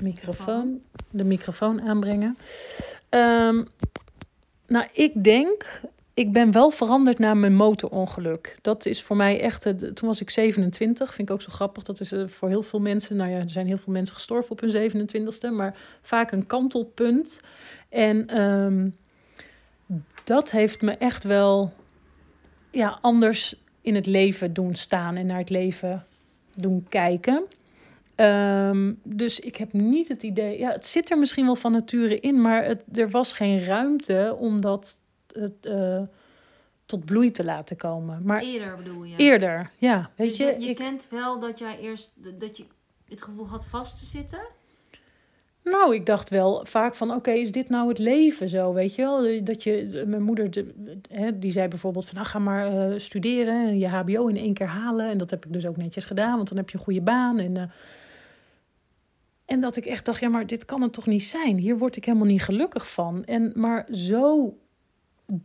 [0.00, 0.80] microfoon,
[1.10, 2.38] de microfoon aanbrengen.
[3.10, 3.68] Um,
[4.66, 5.80] nou, ik denk,
[6.14, 8.58] ik ben wel veranderd na mijn motorongeluk.
[8.60, 11.82] Dat is voor mij echt, toen was ik 27, vind ik ook zo grappig.
[11.82, 14.50] Dat is eh, voor heel veel mensen, nou ja, er zijn heel veel mensen gestorven
[14.50, 17.40] op hun 27ste, maar vaak een kantelpunt.
[17.88, 19.00] En um,
[20.24, 21.72] dat heeft me echt wel
[22.70, 26.04] ja, anders in het leven doen staan en naar het leven
[26.54, 27.44] doen kijken.
[28.16, 32.20] Um, dus ik heb niet het idee, ja, het zit er misschien wel van nature
[32.20, 35.00] in, maar het, er was geen ruimte om dat
[35.32, 36.02] het, uh,
[36.86, 38.22] tot bloei te laten komen.
[38.24, 39.16] Maar eerder bedoel je?
[39.16, 40.10] Eerder, ja.
[40.16, 42.64] Weet dus je, je, je ik, kent wel dat jij eerst dat je
[43.08, 44.40] het gevoel had vast te zitten.
[45.64, 49.02] Nou, ik dacht wel vaak van, oké, is dit nou het leven zo, weet je
[49.02, 49.44] wel?
[49.44, 50.72] Dat je, mijn moeder, de,
[51.08, 54.54] hè, die zei bijvoorbeeld van, nou, ga maar uh, studeren en je hbo in één
[54.54, 55.08] keer halen.
[55.08, 57.38] En dat heb ik dus ook netjes gedaan, want dan heb je een goede baan.
[57.38, 57.70] En,
[59.44, 61.58] en dat ik echt dacht, ja, maar dit kan het toch niet zijn?
[61.58, 63.24] Hier word ik helemaal niet gelukkig van.
[63.24, 64.56] En maar zo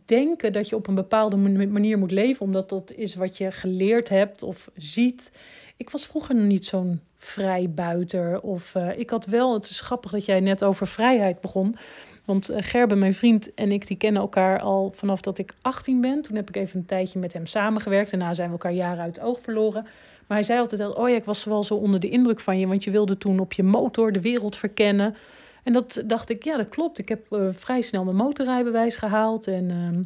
[0.04, 4.08] denken dat je op een bepaalde manier moet leven, omdat dat is wat je geleerd
[4.08, 5.32] hebt of ziet.
[5.78, 8.40] Ik was vroeger niet zo'n vrijbuiter.
[8.40, 11.76] Of uh, ik had wel, het is grappig dat jij net over vrijheid begon.
[12.24, 16.00] Want uh, Gerbe, mijn vriend en ik, die kennen elkaar al vanaf dat ik 18
[16.00, 16.22] ben.
[16.22, 18.10] Toen heb ik even een tijdje met hem samengewerkt.
[18.10, 19.82] Daarna zijn we elkaar jaren uit het oog verloren.
[20.26, 22.66] Maar hij zei altijd: Oh ja, ik was wel zo onder de indruk van je.
[22.66, 25.16] Want je wilde toen op je motor de wereld verkennen.
[25.62, 26.98] En dat dacht ik, ja, dat klopt.
[26.98, 29.46] Ik heb uh, vrij snel mijn motorrijbewijs gehaald.
[29.46, 29.98] En uh,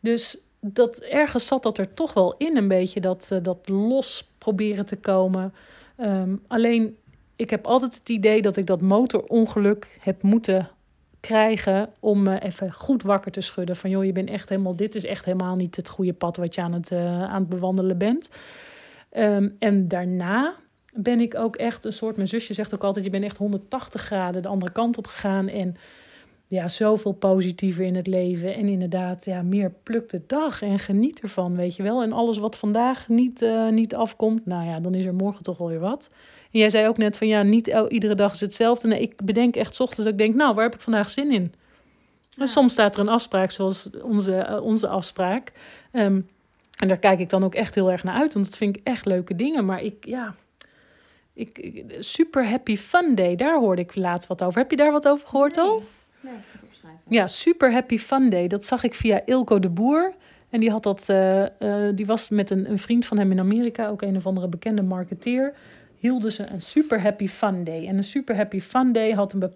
[0.00, 4.86] dus dat ergens zat dat er toch wel in, een beetje dat, dat los proberen
[4.86, 5.54] te komen.
[6.00, 6.96] Um, alleen,
[7.36, 10.70] ik heb altijd het idee dat ik dat motorongeluk heb moeten
[11.20, 13.76] krijgen om me even goed wakker te schudden.
[13.76, 16.54] Van joh, je bent echt helemaal, dit is echt helemaal niet het goede pad wat
[16.54, 18.30] je aan het, uh, aan het bewandelen bent.
[19.12, 20.54] Um, en daarna
[20.94, 24.02] ben ik ook echt een soort, mijn zusje zegt ook altijd, je bent echt 180
[24.02, 25.48] graden de andere kant op gegaan.
[25.48, 25.76] En
[26.50, 28.54] ja, zoveel positiever in het leven.
[28.54, 32.02] En inderdaad, ja, meer pluk de dag en geniet ervan, weet je wel.
[32.02, 35.58] En alles wat vandaag niet, uh, niet afkomt, nou ja, dan is er morgen toch
[35.58, 36.10] wel weer wat.
[36.52, 38.88] En jij zei ook net van, ja, niet iedere dag is hetzelfde.
[38.88, 41.52] Nee, ik bedenk echt ochtends dat ik denk, nou, waar heb ik vandaag zin in?
[42.30, 42.42] Ja.
[42.42, 45.52] En soms staat er een afspraak, zoals onze, uh, onze afspraak.
[45.92, 46.28] Um,
[46.78, 48.86] en daar kijk ik dan ook echt heel erg naar uit, want dat vind ik
[48.86, 49.64] echt leuke dingen.
[49.64, 50.34] Maar ik, ja,
[51.32, 54.60] ik, super happy fun day, daar hoorde ik laatst wat over.
[54.60, 55.64] Heb je daar wat over gehoord nee.
[55.64, 55.82] al?
[56.64, 57.00] Opschrijven.
[57.08, 58.46] Ja, Super Happy Fun Day.
[58.46, 60.14] Dat zag ik via Ilko de Boer.
[60.50, 61.48] En die, had dat, uh, uh,
[61.94, 64.82] die was met een, een vriend van hem in Amerika, ook een of andere bekende
[64.82, 65.54] marketeer.
[65.96, 67.86] Hielden ze een Super Happy Fun Day.
[67.86, 69.52] En een Super Happy Fun Day had een,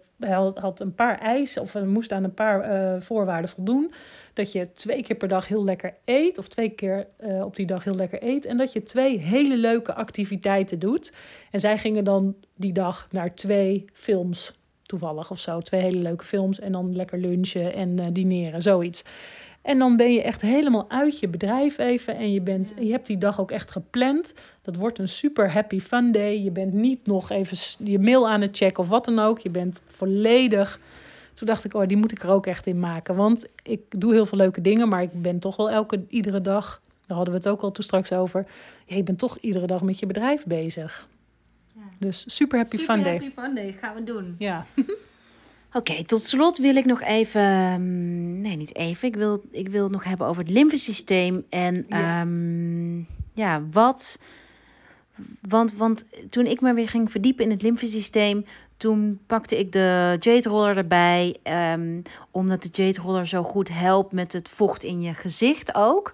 [0.55, 3.93] had een paar eisen, of moest aan een paar voorwaarden voldoen.
[4.33, 7.07] Dat je twee keer per dag heel lekker eet, of twee keer
[7.43, 8.45] op die dag heel lekker eet.
[8.45, 11.13] En dat je twee hele leuke activiteiten doet.
[11.51, 15.61] En zij gingen dan die dag naar twee films toevallig of zo.
[15.61, 19.05] Twee hele leuke films en dan lekker lunchen en uh, dineren, zoiets.
[19.65, 22.17] En dan ben je echt helemaal uit je bedrijf even.
[22.17, 24.35] En je, bent, je hebt die dag ook echt gepland.
[24.63, 26.43] Dat wordt een super happy fun day.
[26.43, 29.39] Je bent niet nog even je mail aan het checken of wat dan ook.
[29.39, 30.81] Je bent volledig.
[31.35, 33.15] Toen dacht ik, oh, die moet ik er ook echt in maken.
[33.15, 36.83] Want ik doe heel veel leuke dingen, maar ik ben toch wel elke, iedere dag.
[37.07, 38.47] Daar hadden we het ook al toen straks over.
[38.87, 41.09] Ja, je bent toch iedere dag met je bedrijf bezig.
[41.75, 41.83] Ja.
[41.99, 43.21] Dus super happy super fun day.
[43.21, 44.35] Super happy fun day, gaan we doen.
[44.39, 44.67] Ja.
[45.73, 47.43] Oké, tot slot wil ik nog even.
[47.81, 49.09] Mm, nee, niet even.
[49.09, 51.45] Ik wil, ik wil het nog hebben over het lymfesysteem.
[51.49, 54.19] En ja, um, ja wat.
[55.41, 58.45] Want, want toen ik me weer ging verdiepen in het lymfesysteem.
[58.77, 61.37] Toen pakte ik de jade roller erbij.
[61.73, 66.13] Um, omdat de jade roller zo goed helpt met het vocht in je gezicht ook.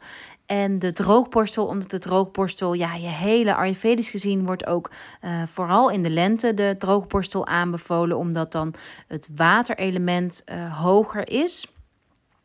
[0.51, 4.91] En de droogborstel, omdat de droogborstel, ja, je hele Ayurvedisch gezien wordt ook
[5.25, 8.75] uh, vooral in de lente de droogborstel aanbevolen, omdat dan
[9.07, 11.67] het waterelement uh, hoger is.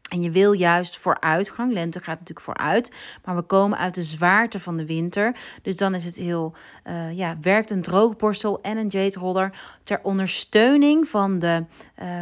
[0.10, 1.74] En je wil juist vooruitgang.
[1.74, 2.92] Lente gaat natuurlijk vooruit.
[3.24, 5.36] Maar we komen uit de zwaarte van de winter.
[5.62, 6.54] Dus dan is het heel.
[6.88, 9.60] Uh, ja, werkt een droogborstel en een jade roller.
[9.84, 11.66] ter ondersteuning van de.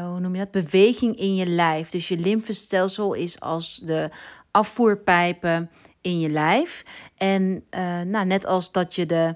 [0.10, 0.52] Hoe noem je dat?
[0.52, 1.90] Beweging in je lijf.
[1.90, 4.10] Dus je lymfestelsel is als de
[4.54, 5.70] afvoerpijpen
[6.02, 6.84] in je lijf.
[7.18, 9.36] En uh, nou, net als dat je de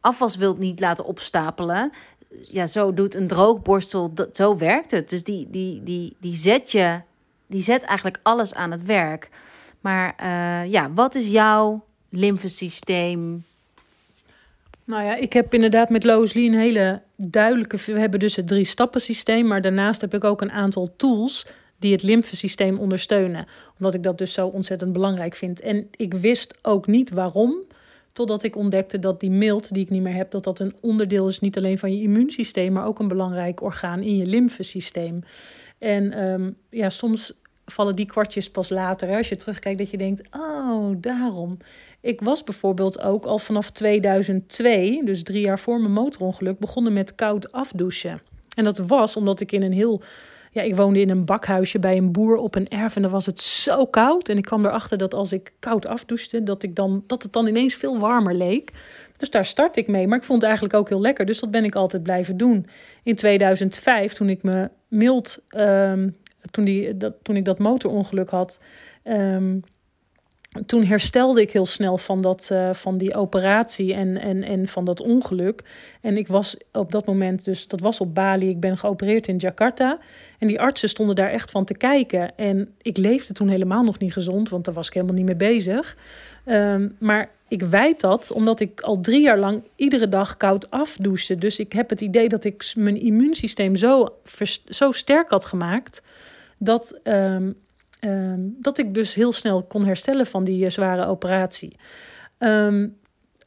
[0.00, 1.92] afwas wilt niet laten opstapelen.
[2.42, 5.10] Ja, zo doet een droogborstel, dat, zo werkt het.
[5.10, 7.00] Dus die, die, die, die zet je,
[7.46, 9.28] die zet eigenlijk alles aan het werk.
[9.80, 13.44] Maar uh, ja, wat is jouw lymfesysteem?
[14.84, 17.76] Nou ja, ik heb inderdaad met Lois Lee een hele duidelijke.
[17.86, 21.46] We hebben dus het drie stappen systeem, maar daarnaast heb ik ook een aantal tools
[21.80, 23.46] die het lymfesysteem ondersteunen.
[23.78, 25.60] Omdat ik dat dus zo ontzettend belangrijk vind.
[25.60, 27.54] En ik wist ook niet waarom,
[28.12, 31.28] totdat ik ontdekte dat die mild die ik niet meer heb, dat dat een onderdeel
[31.28, 35.22] is niet alleen van je immuunsysteem, maar ook een belangrijk orgaan in je lymfesysteem.
[35.78, 37.32] En um, ja, soms
[37.64, 39.08] vallen die kwartjes pas later.
[39.08, 41.56] Hè, als je terugkijkt, dat je denkt: oh, daarom.
[42.00, 47.14] Ik was bijvoorbeeld ook al vanaf 2002, dus drie jaar voor mijn motorongeluk, begonnen met
[47.14, 48.20] koud afdouchen.
[48.54, 50.02] En dat was omdat ik in een heel
[50.50, 53.26] ja, ik woonde in een bakhuisje bij een boer op een erf en dan was
[53.26, 54.28] het zo koud.
[54.28, 57.46] En ik kwam erachter dat als ik koud afdouchte, dat, ik dan, dat het dan
[57.46, 58.72] ineens veel warmer leek.
[59.16, 60.06] Dus daar start ik mee.
[60.06, 61.26] Maar ik vond het eigenlijk ook heel lekker.
[61.26, 62.66] Dus dat ben ik altijd blijven doen.
[63.02, 66.16] In 2005, toen ik me mild, um,
[66.50, 68.60] toen, die, dat, toen ik dat motorongeluk had,
[69.04, 69.62] um,
[70.66, 74.84] toen herstelde ik heel snel van, dat, uh, van die operatie en, en, en van
[74.84, 75.62] dat ongeluk.
[76.00, 79.36] En ik was op dat moment, dus dat was op Bali, ik ben geopereerd in
[79.36, 79.98] Jakarta.
[80.38, 82.36] En die artsen stonden daar echt van te kijken.
[82.36, 85.36] En ik leefde toen helemaal nog niet gezond, want daar was ik helemaal niet mee
[85.36, 85.96] bezig.
[86.46, 91.34] Um, maar ik wijd dat omdat ik al drie jaar lang iedere dag koud afdouchte.
[91.34, 94.14] Dus ik heb het idee dat ik mijn immuunsysteem zo,
[94.64, 96.02] zo sterk had gemaakt.
[96.58, 97.56] Dat, um,
[98.00, 101.76] Um, dat ik dus heel snel kon herstellen van die uh, zware operatie.
[102.38, 102.98] Um,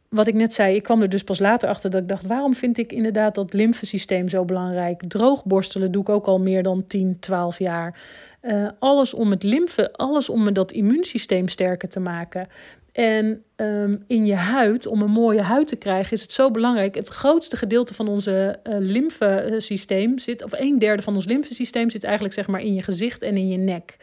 [0.09, 2.55] wat ik net zei, ik kwam er dus pas later achter dat ik dacht: waarom
[2.55, 5.01] vind ik inderdaad dat lymfesysteem zo belangrijk?
[5.07, 8.01] Droogborstelen doe ik ook al meer dan 10, 12 jaar.
[8.41, 12.47] Uh, alles om het lymfe, alles om dat immuunsysteem sterker te maken.
[12.91, 16.95] En um, in je huid, om een mooie huid te krijgen, is het zo belangrijk.
[16.95, 22.03] Het grootste gedeelte van onze uh, lymfesysteem zit, of een derde van ons lymfesysteem zit
[22.03, 23.97] eigenlijk zeg maar in je gezicht en in je nek.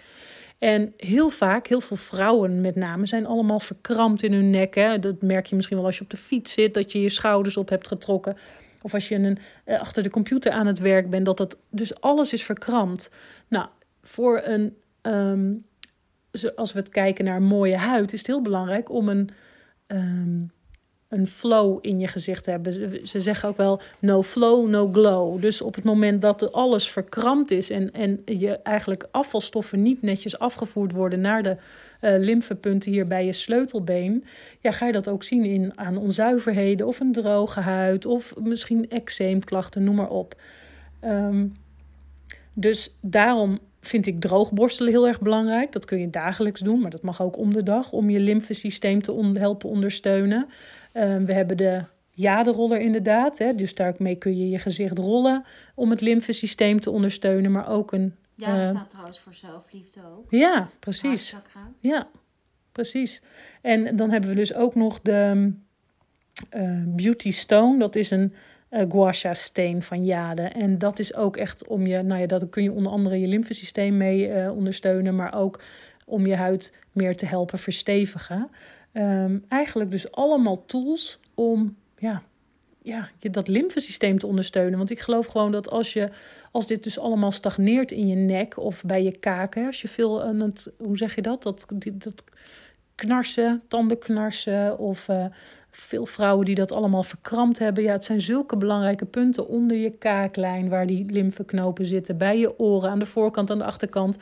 [0.60, 4.74] En heel vaak, heel veel vrouwen met name, zijn allemaal verkrampt in hun nek.
[5.00, 7.56] Dat merk je misschien wel als je op de fiets zit, dat je je schouders
[7.56, 8.36] op hebt getrokken.
[8.82, 11.58] Of als je een, uh, achter de computer aan het werk bent, dat het.
[11.70, 13.10] Dus alles is verkrampt.
[13.48, 13.68] Nou,
[14.02, 14.76] voor een.
[15.02, 15.64] Um,
[16.56, 19.30] als we het kijken naar mooie huid, is het heel belangrijk om een.
[19.86, 20.50] Um,
[21.10, 22.72] een flow in je gezicht hebben.
[23.06, 25.40] Ze zeggen ook wel no flow, no glow.
[25.40, 30.38] Dus op het moment dat alles verkrampt is en, en je eigenlijk afvalstoffen niet netjes
[30.38, 31.56] afgevoerd worden naar de
[32.00, 34.24] uh, lymfepunten hier bij je sleutelbeen,
[34.60, 38.90] ja, ga je dat ook zien in, aan onzuiverheden of een droge huid of misschien
[38.90, 40.40] eczeemklachten, noem maar op.
[41.04, 41.56] Um,
[42.52, 45.72] dus daarom vind ik droogborstelen heel erg belangrijk.
[45.72, 49.02] Dat kun je dagelijks doen, maar dat mag ook om de dag om je lymfesysteem
[49.02, 50.48] te helpen ondersteunen.
[50.94, 53.38] Um, we hebben de jaderoller inderdaad.
[53.38, 57.52] Hè, dus daarmee kun je je gezicht rollen om het lymfesysteem te ondersteunen.
[57.52, 60.30] Maar ook een Ja, dat Eh, staat trouwens voor zelfliefde ook.
[60.30, 61.36] Ja, precies.
[61.80, 62.08] Ja,
[62.72, 63.22] precies.
[63.62, 65.52] En dan hebben we dus ook nog de
[66.50, 67.78] eh, Beauty Stone.
[67.78, 68.34] Dat is een
[68.70, 70.42] eh guasha steen van jade.
[70.42, 73.26] En dat is ook echt om je, nou ja, dat kun je onder andere je
[73.26, 75.60] lymfesysteem mee eh, ondersteunen, maar ook
[76.06, 78.48] om je huid meer te helpen verstevigen.
[78.92, 82.22] Ehm, eigenlijk dus allemaal tools om ja,
[82.82, 84.78] ja, je dat lymfesysteem te ondersteunen.
[84.78, 86.10] Want ik geloof gewoon dat als, je,
[86.50, 90.22] als dit dus allemaal stagneert in je nek of bij je kaken, als je veel
[90.22, 91.42] aan het, hoe zeg je dat?
[91.42, 92.24] Dat, die- dat
[93.00, 95.24] knarsen, tandenknarsen of eh,
[95.70, 97.82] veel vrouwen die dat allemaal verkrampt hebben.
[97.82, 102.58] Ja, het zijn zulke belangrijke punten onder je kaaklijn waar die lymfeknopen zitten, bij je
[102.58, 104.16] oren, aan de voorkant, aan de achterkant.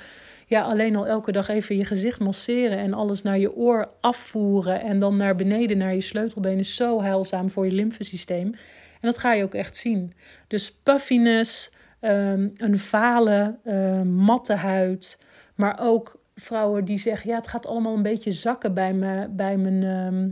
[0.46, 4.80] Ja, alleen al elke dag even je gezicht masseren en alles naar je oor afvoeren
[4.80, 8.46] en dan naar beneden naar je sleutelbeen is zo heilzaam voor je lymfesysteem.
[9.00, 10.12] En dat ga je ook echt zien.
[10.46, 15.18] Dus puffiness, ehm, een vale, eh, matte huid,
[15.54, 19.56] maar ook vrouwen die zeggen: ja, het gaat allemaal een beetje zakken bij, me, bij
[19.56, 20.30] mijn ehm,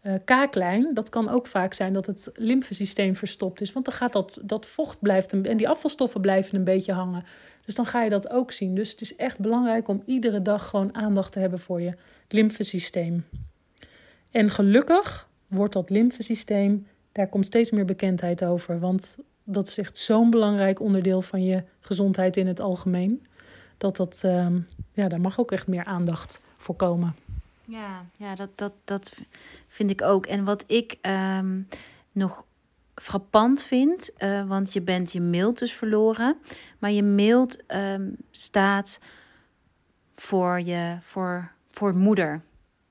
[0.00, 0.94] eh, kaaklijn.
[0.94, 4.66] Dat kan ook vaak zijn dat het lymfesysteem verstopt is, want dan gaat dat, dat
[4.66, 7.24] vocht blijft en die afvalstoffen blijven een beetje hangen.
[7.64, 8.74] Dus dan ga je dat ook zien.
[8.74, 11.94] Dus het is echt belangrijk om iedere dag gewoon aandacht te hebben voor je
[12.28, 13.24] lymfesysteem.
[14.30, 18.80] En gelukkig wordt dat lymfesysteem, daar komt steeds meer bekendheid over.
[18.80, 23.26] Want dat is echt zo'n belangrijk onderdeel van je gezondheid in het algemeen.
[23.78, 24.60] Dat dat, ehm,
[24.92, 27.16] ja, daar mag ook echt meer aandacht voor komen.
[27.64, 29.12] Ja, ja dat, dat, dat
[29.68, 30.26] vind ik ook.
[30.26, 31.62] En wat ik ehm,
[32.12, 32.44] nog
[32.94, 36.36] frappant vind, eh, want je bent je mild dus verloren,
[36.78, 39.00] maar je mild ehm, staat
[40.14, 42.42] voor je voor, voor moeder.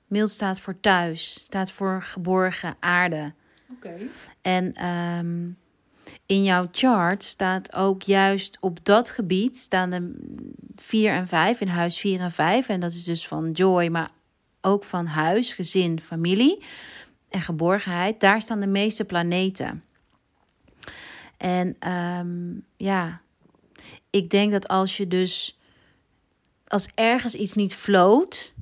[0.07, 3.33] Mild staat voor thuis, staat voor geborgen aarde.
[3.71, 3.95] Oké.
[4.41, 4.73] En
[6.25, 10.15] in jouw chart staat ook juist op dat gebied staan de
[10.75, 12.69] 4 en 5 in huis 4 en 5.
[12.69, 14.11] En dat is dus van joy, maar
[14.61, 16.63] ook van huis, gezin, familie
[17.29, 18.19] en geborgenheid.
[18.19, 19.83] Daar staan de meeste planeten.
[21.37, 23.21] En ehm, ja,
[24.09, 25.57] ik denk dat als je dus,
[26.67, 28.53] als ergens iets niet floot,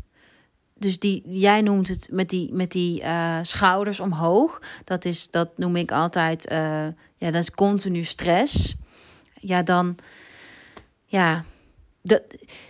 [0.80, 4.61] dus die, jij noemt het met die, met die eh, schouders omhoog.
[4.84, 8.76] Dat, is, dat noem ik altijd, eh, ja, dat is continu stress.
[9.39, 9.95] Ja, dan,
[11.05, 11.43] ja,
[12.01, 12.21] dat,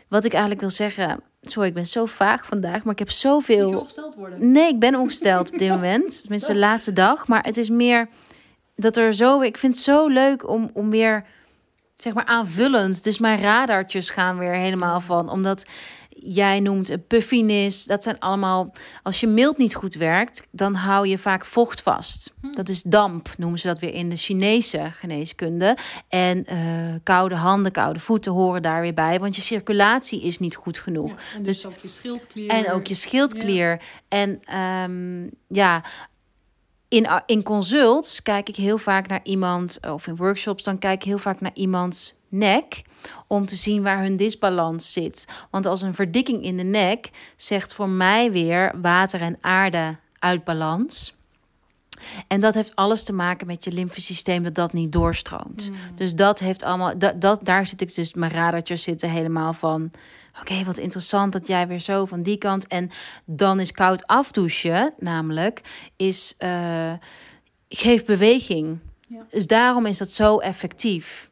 [0.07, 1.19] wat ik eigenlijk wil zeggen.
[1.41, 3.77] Sorry, ik ben zo vaag vandaag, maar ik heb zoveel.
[3.79, 4.51] ongesteld worden?
[4.51, 6.17] Nee, ik ben ongesteld op dit moment.
[6.21, 7.27] Tenminste, de laatste dag.
[7.27, 8.09] Maar het is meer
[8.75, 9.41] dat er zo...
[9.41, 11.25] Ik vind het zo leuk om, om weer,
[11.97, 13.03] zeg maar, aanvullend.
[13.03, 15.29] Dus mijn radartjes gaan weer helemaal van.
[15.29, 15.65] Omdat
[16.25, 17.85] jij noemt puffiness.
[17.85, 18.71] Dat zijn allemaal...
[19.03, 22.33] Als je mild niet goed werkt, dan hou je vaak vocht vast.
[22.51, 25.77] Dat is damp, noemen ze dat weer in de Chinese geneeskunde.
[26.07, 26.57] En eh,
[27.03, 29.19] koude handen, koude voeten horen daar weer bij.
[29.19, 31.09] Want je circulatie is niet goed genoeg.
[31.09, 32.49] Ja, en Dus- dus ook je schildklier.
[32.49, 33.81] En ook je schildklier.
[34.07, 35.83] En ehm, ja,
[36.87, 41.03] in, in consults kijk ik heel vaak naar iemand, of in workshops, dan kijk ik
[41.03, 42.81] heel vaak naar iemands nek.
[43.27, 45.27] Om te zien waar hun disbalans zit.
[45.51, 50.43] Want als een verdikking in de nek zegt voor mij weer water en aarde uit
[50.43, 51.15] balans.
[52.27, 55.71] En dat heeft alles te maken met je lymfesysteem dat dat niet doorstroomt.
[55.95, 59.91] Dus dat heeft allemaal, dat, dat, daar zit ik dus, mijn radertjes zitten helemaal van.
[60.41, 62.67] Oké, wat interessant dat jij weer zo van die kant.
[62.67, 62.89] En
[63.25, 65.61] dan is koud afdouchen, namelijk,
[65.95, 66.93] is eh
[67.69, 68.79] geef beweging.
[69.07, 69.25] Ja.
[69.31, 71.29] Dus daarom is dat zo effectief.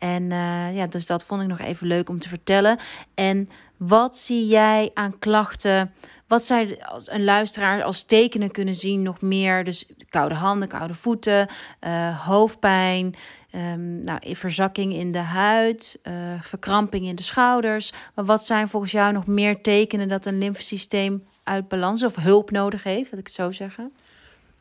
[0.00, 2.78] En eh, ja, dus dat vond ik nog even leuk om te vertellen.
[3.14, 5.92] En wat zie jij aan klachten?
[6.26, 9.64] Wat zou als een luisteraar als tekenen kunnen zien nog meer?
[9.64, 11.48] Dus koude handen, koude voeten,
[11.78, 13.14] eh, hoofdpijn,
[13.50, 17.92] ehm, nou, verzakking in de huid, eh, verkramping in de schouders.
[18.14, 22.50] Maar wat zijn volgens jou nog meer tekenen dat een lymfesysteem uit balans of hulp
[22.50, 23.10] nodig heeft?
[23.10, 23.92] Dat ik het zo zeggen.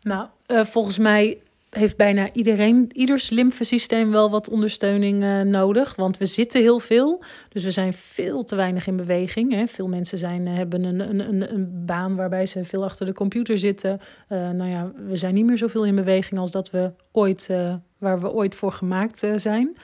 [0.01, 1.37] Nou, volgens mij
[1.69, 5.95] heeft bijna iedereen, ieders lymfesysteem wel wat ondersteuning eh, nodig.
[5.95, 9.53] Want we zitten heel veel, dus we zijn veel te weinig in beweging.
[9.53, 9.67] Hè.
[9.67, 13.13] Veel mensen zijn, eh, hebben een, een, een, een baan waarbij ze veel achter de
[13.13, 13.99] computer zitten.
[14.27, 17.49] Eh, nou ja, we zijn niet meer zoveel in beweging als dat we ooit,
[17.97, 19.75] waar we ooit voor gemaakt zijn.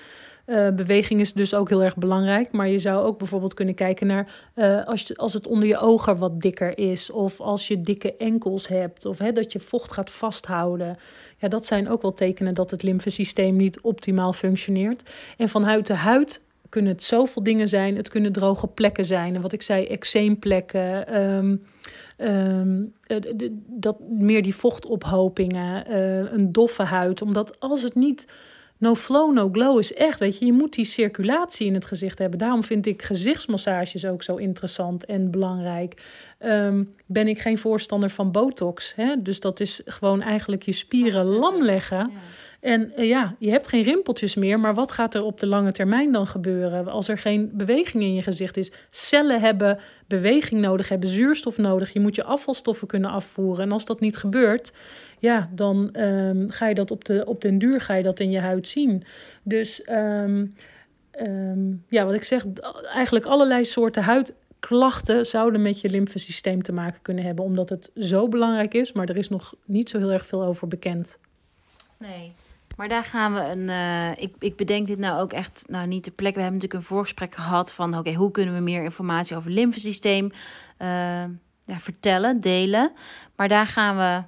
[0.46, 2.52] Eh, beweging is dus ook heel erg belangrijk.
[2.52, 5.78] Maar je zou ook bijvoorbeeld kunnen kijken naar eh, als, je, als het onder je
[5.78, 7.12] ogen wat dikker is.
[7.12, 9.06] Of als je dikke enkels hebt.
[9.06, 10.98] Of hè, dat je vocht gaat vasthouden.
[11.38, 15.10] Ja, dat zijn ook wel tekenen dat het lymfesysteem niet optimaal functioneert.
[15.38, 17.96] En van huid te huid kunnen het zoveel dingen zijn.
[17.96, 19.36] Het kunnen droge plekken zijn.
[19.36, 21.08] En wat ik zei, eczeemplekken.
[21.08, 21.56] ehm,
[22.18, 23.18] ehm, eh,
[23.68, 25.94] dat, meer die vochtophopingen.
[26.34, 27.22] een doffe huid.
[27.22, 28.28] Omdat als het niet
[28.78, 32.20] no flow, no glow is echt, weet je, je moet die circulatie in het gezicht
[32.20, 32.40] hebben.
[32.40, 36.02] Daarom vind ik gezichtsmassages ook zo interessant en belangrijk.
[36.38, 38.96] Ehm, ben ik geen voorstander van botox.
[38.96, 39.22] Hè?
[39.22, 42.12] Dus dat is gewoon eigenlijk je spieren lam leggen.
[42.66, 45.72] En eh, ja, je hebt geen rimpeltjes meer, maar wat gaat er op de lange
[45.72, 48.72] termijn dan gebeuren als er geen beweging in je gezicht is?
[48.90, 51.94] Cellen hebben beweging nodig, hebben zuurstof nodig.
[51.94, 53.64] Je moet je afvalstoffen kunnen afvoeren.
[53.64, 54.74] En als dat niet gebeurt,
[55.20, 58.32] ja, dan ehm, ga je dat op, de, op den duur ga je dat in
[58.32, 59.04] je huid zien.
[59.44, 60.46] Dus ehm,
[61.12, 62.46] ehm, ja, wat ik zeg,
[62.94, 68.28] eigenlijk allerlei soorten huidklachten zouden met je lymfesysteem te maken kunnen hebben, omdat het zo
[68.28, 71.20] belangrijk is, maar er is nog niet zo heel erg veel over bekend.
[71.98, 72.34] Nee.
[72.76, 73.68] Maar daar gaan we een.
[73.68, 75.66] Uh, ik, ik bedenk dit nou ook echt.
[75.68, 76.36] Nou, niet de plek.
[76.36, 77.98] We hebben natuurlijk een voorgesprek gehad van.
[77.98, 80.32] Oké, hoe kunnen we meer informatie over het lymfesysteem
[80.80, 80.88] uh,
[81.66, 82.92] ja, vertellen, delen.
[83.36, 84.24] Maar daar gaan we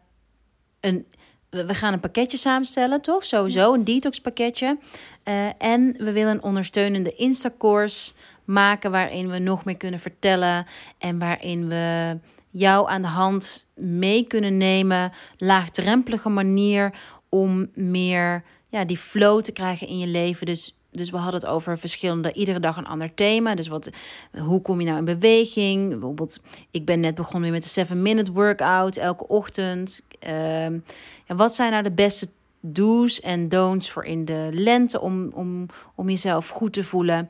[0.87, 1.05] een.
[1.49, 3.25] We gaan een pakketje samenstellen, toch?
[3.25, 4.77] Sowieso, een detox pakketje.
[5.23, 10.65] Uh, en we willen een ondersteunende Insta-course maken waarin we nog meer kunnen vertellen
[10.97, 12.17] en waarin we
[12.49, 16.93] jou aan de hand mee kunnen nemen, laagdrempelige manier
[17.29, 20.45] om meer ja, die flow te krijgen in je leven.
[20.45, 23.55] Dus, dus we hadden het over verschillende, iedere dag een ander thema.
[23.55, 23.89] Dus wat,
[24.37, 25.89] hoe kom je nou in beweging?
[25.89, 26.39] Bijvoorbeeld,
[26.71, 30.05] ik ben net begonnen met de 7-minute workout elke ochtend.
[30.27, 30.69] Uh,
[31.25, 32.27] ja, wat zijn nou de beste
[32.59, 35.65] do's en don'ts voor in de lente om, om,
[35.95, 37.29] om jezelf goed te voelen?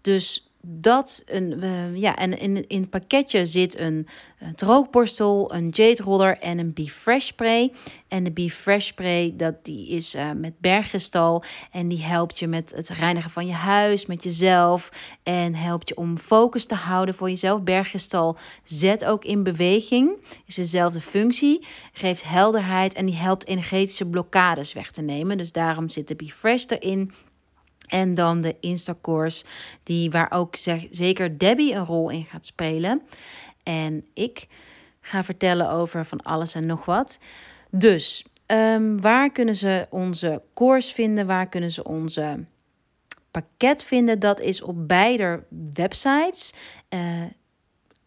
[0.00, 1.60] Dus dat een,
[1.94, 4.06] ja, en in, in het pakketje zit een,
[4.38, 7.72] een droogborstel, een jade roller en een Be Fresh spray.
[8.08, 12.46] En de Be Fresh spray, dat, die is uh, met berggristal en die helpt je
[12.46, 14.88] met het reinigen van je huis, met jezelf
[15.22, 17.62] en helpt je om focus te houden voor jezelf.
[17.62, 24.72] Berggristal zet ook in beweging, is dezelfde functie, geeft helderheid en die helpt energetische blokkades
[24.72, 25.38] weg te nemen.
[25.38, 27.12] Dus daarom zit de Be Fresh erin.
[27.92, 29.44] En dan de Instacourse,
[29.82, 30.56] die waar ook
[30.90, 33.02] zeker Debbie een rol in gaat spelen.
[33.62, 34.46] En ik
[35.00, 37.18] ga vertellen over van alles en nog wat.
[37.70, 41.26] Dus um, waar kunnen ze onze course vinden?
[41.26, 42.44] Waar kunnen ze onze
[43.30, 44.18] pakket vinden?
[44.18, 46.54] Dat is op beide websites.
[46.88, 47.22] Uh,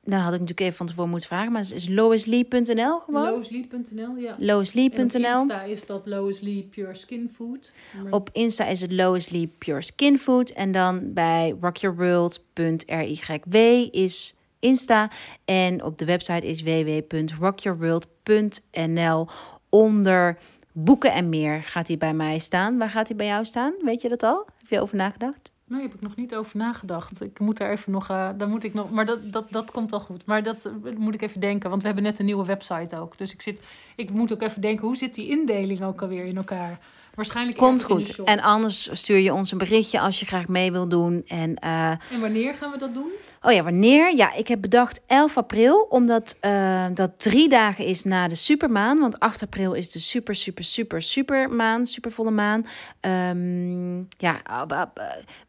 [0.05, 3.29] nou, had ik natuurlijk even van tevoren moeten vragen, maar het is loislee.nl gewoon.
[3.29, 4.35] Loislee.nl, ja.
[4.39, 5.41] Loislee.nl.
[5.41, 7.73] Op Insta is dat Loislee Pure Skin Food.
[8.09, 10.49] Op Insta is het Loislee Pure Skin Food.
[10.49, 15.09] En dan bij rockyourworld.ryw is Insta.
[15.45, 19.27] En op de website is www.rockyourworld.nl.
[19.69, 20.37] Onder
[20.71, 22.77] boeken en meer gaat hij bij mij staan.
[22.77, 23.73] Waar gaat hij bij jou staan?
[23.81, 24.45] Weet je dat al?
[24.57, 25.53] Heb je over nagedacht?
[25.67, 27.21] Nee, heb ik nog niet over nagedacht.
[27.21, 28.09] Ik moet er even nog.
[28.09, 28.91] Uh, dan moet ik nog.
[28.91, 30.25] Maar dat, dat, dat komt wel goed.
[30.25, 31.69] Maar dat uh, moet ik even denken.
[31.69, 33.17] Want we hebben net een nieuwe website ook.
[33.17, 33.61] Dus ik, zit,
[33.95, 34.85] ik moet ook even denken.
[34.85, 36.79] Hoe zit die indeling ook alweer in elkaar?
[37.15, 37.57] Waarschijnlijk.
[37.57, 38.23] Komt goed.
[38.23, 41.23] En anders stuur je ons een berichtje als je graag mee wil doen.
[41.27, 43.11] En, uh, en wanneer gaan we dat doen?
[43.45, 44.15] Oh ja, wanneer?
[44.15, 48.99] Ja, ik heb bedacht 11 april, omdat uh, dat drie dagen is na de supermaan.
[48.99, 52.65] Want 8 april is de super, super, super, supermaan, supervolle maan.
[53.01, 54.41] Um, ja,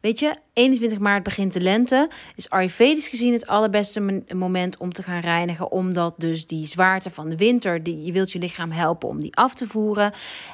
[0.01, 2.09] weet je, 21 maart begint de lente.
[2.35, 5.71] Is Ayurvedisch gezien het allerbeste moment om te gaan reinigen.
[5.71, 9.35] Omdat dus die zwaarte van de winter, die, je wilt je lichaam helpen om die
[9.35, 10.11] af te voeren.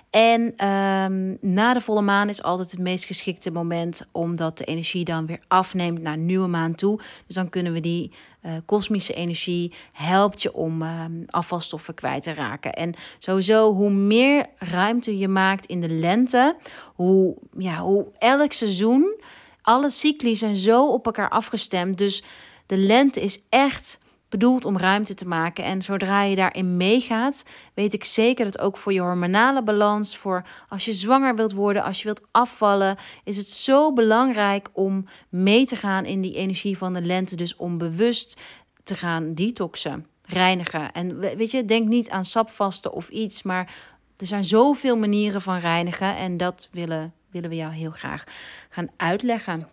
[0.10, 5.06] En um, na de volle maan is altijd het meest geschikte moment, omdat de energie
[5.06, 7.00] dan weer afneemt naar nieuwe maan toe.
[7.34, 8.12] Dan kunnen we die
[8.46, 12.74] uh, kosmische energie helpt je om uh, afvalstoffen kwijt te raken.
[12.74, 16.56] En sowieso, hoe meer ruimte je maakt in de lente,
[16.96, 19.22] hoe, ja, hoe elk seizoen,
[19.62, 21.98] alle cycli zijn zo op elkaar afgestemd.
[21.98, 22.24] Dus
[22.66, 24.00] de lente is echt
[24.34, 25.64] bedoeld om ruimte te maken.
[25.64, 30.44] En zodra je daarin meegaat, weet ik zeker dat ook voor je hormonale balans, voor
[30.70, 35.66] als je zwanger wilt worden, als je wilt afvallen, is het zo belangrijk om mee
[35.66, 37.36] te gaan in die energie van de lente.
[37.36, 38.40] Dus om bewust
[38.84, 40.92] te gaan detoxen, reinigen.
[40.92, 43.74] En weet je, denk niet aan sapvasten of iets, maar
[44.18, 48.24] er zijn zoveel manieren van reinigen en dat willen, willen we jou heel graag
[48.70, 49.68] gaan uitleggen.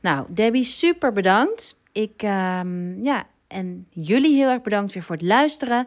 [0.00, 1.78] Nou, Debbie, super bedankt.
[1.92, 5.86] Ik, um, ja, en jullie heel erg bedankt weer voor het luisteren.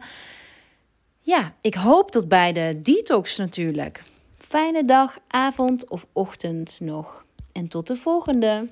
[1.20, 4.02] Ja, ik hoop tot bij de detox natuurlijk.
[4.38, 7.24] Fijne dag, avond of ochtend nog.
[7.52, 8.68] En tot de volgende.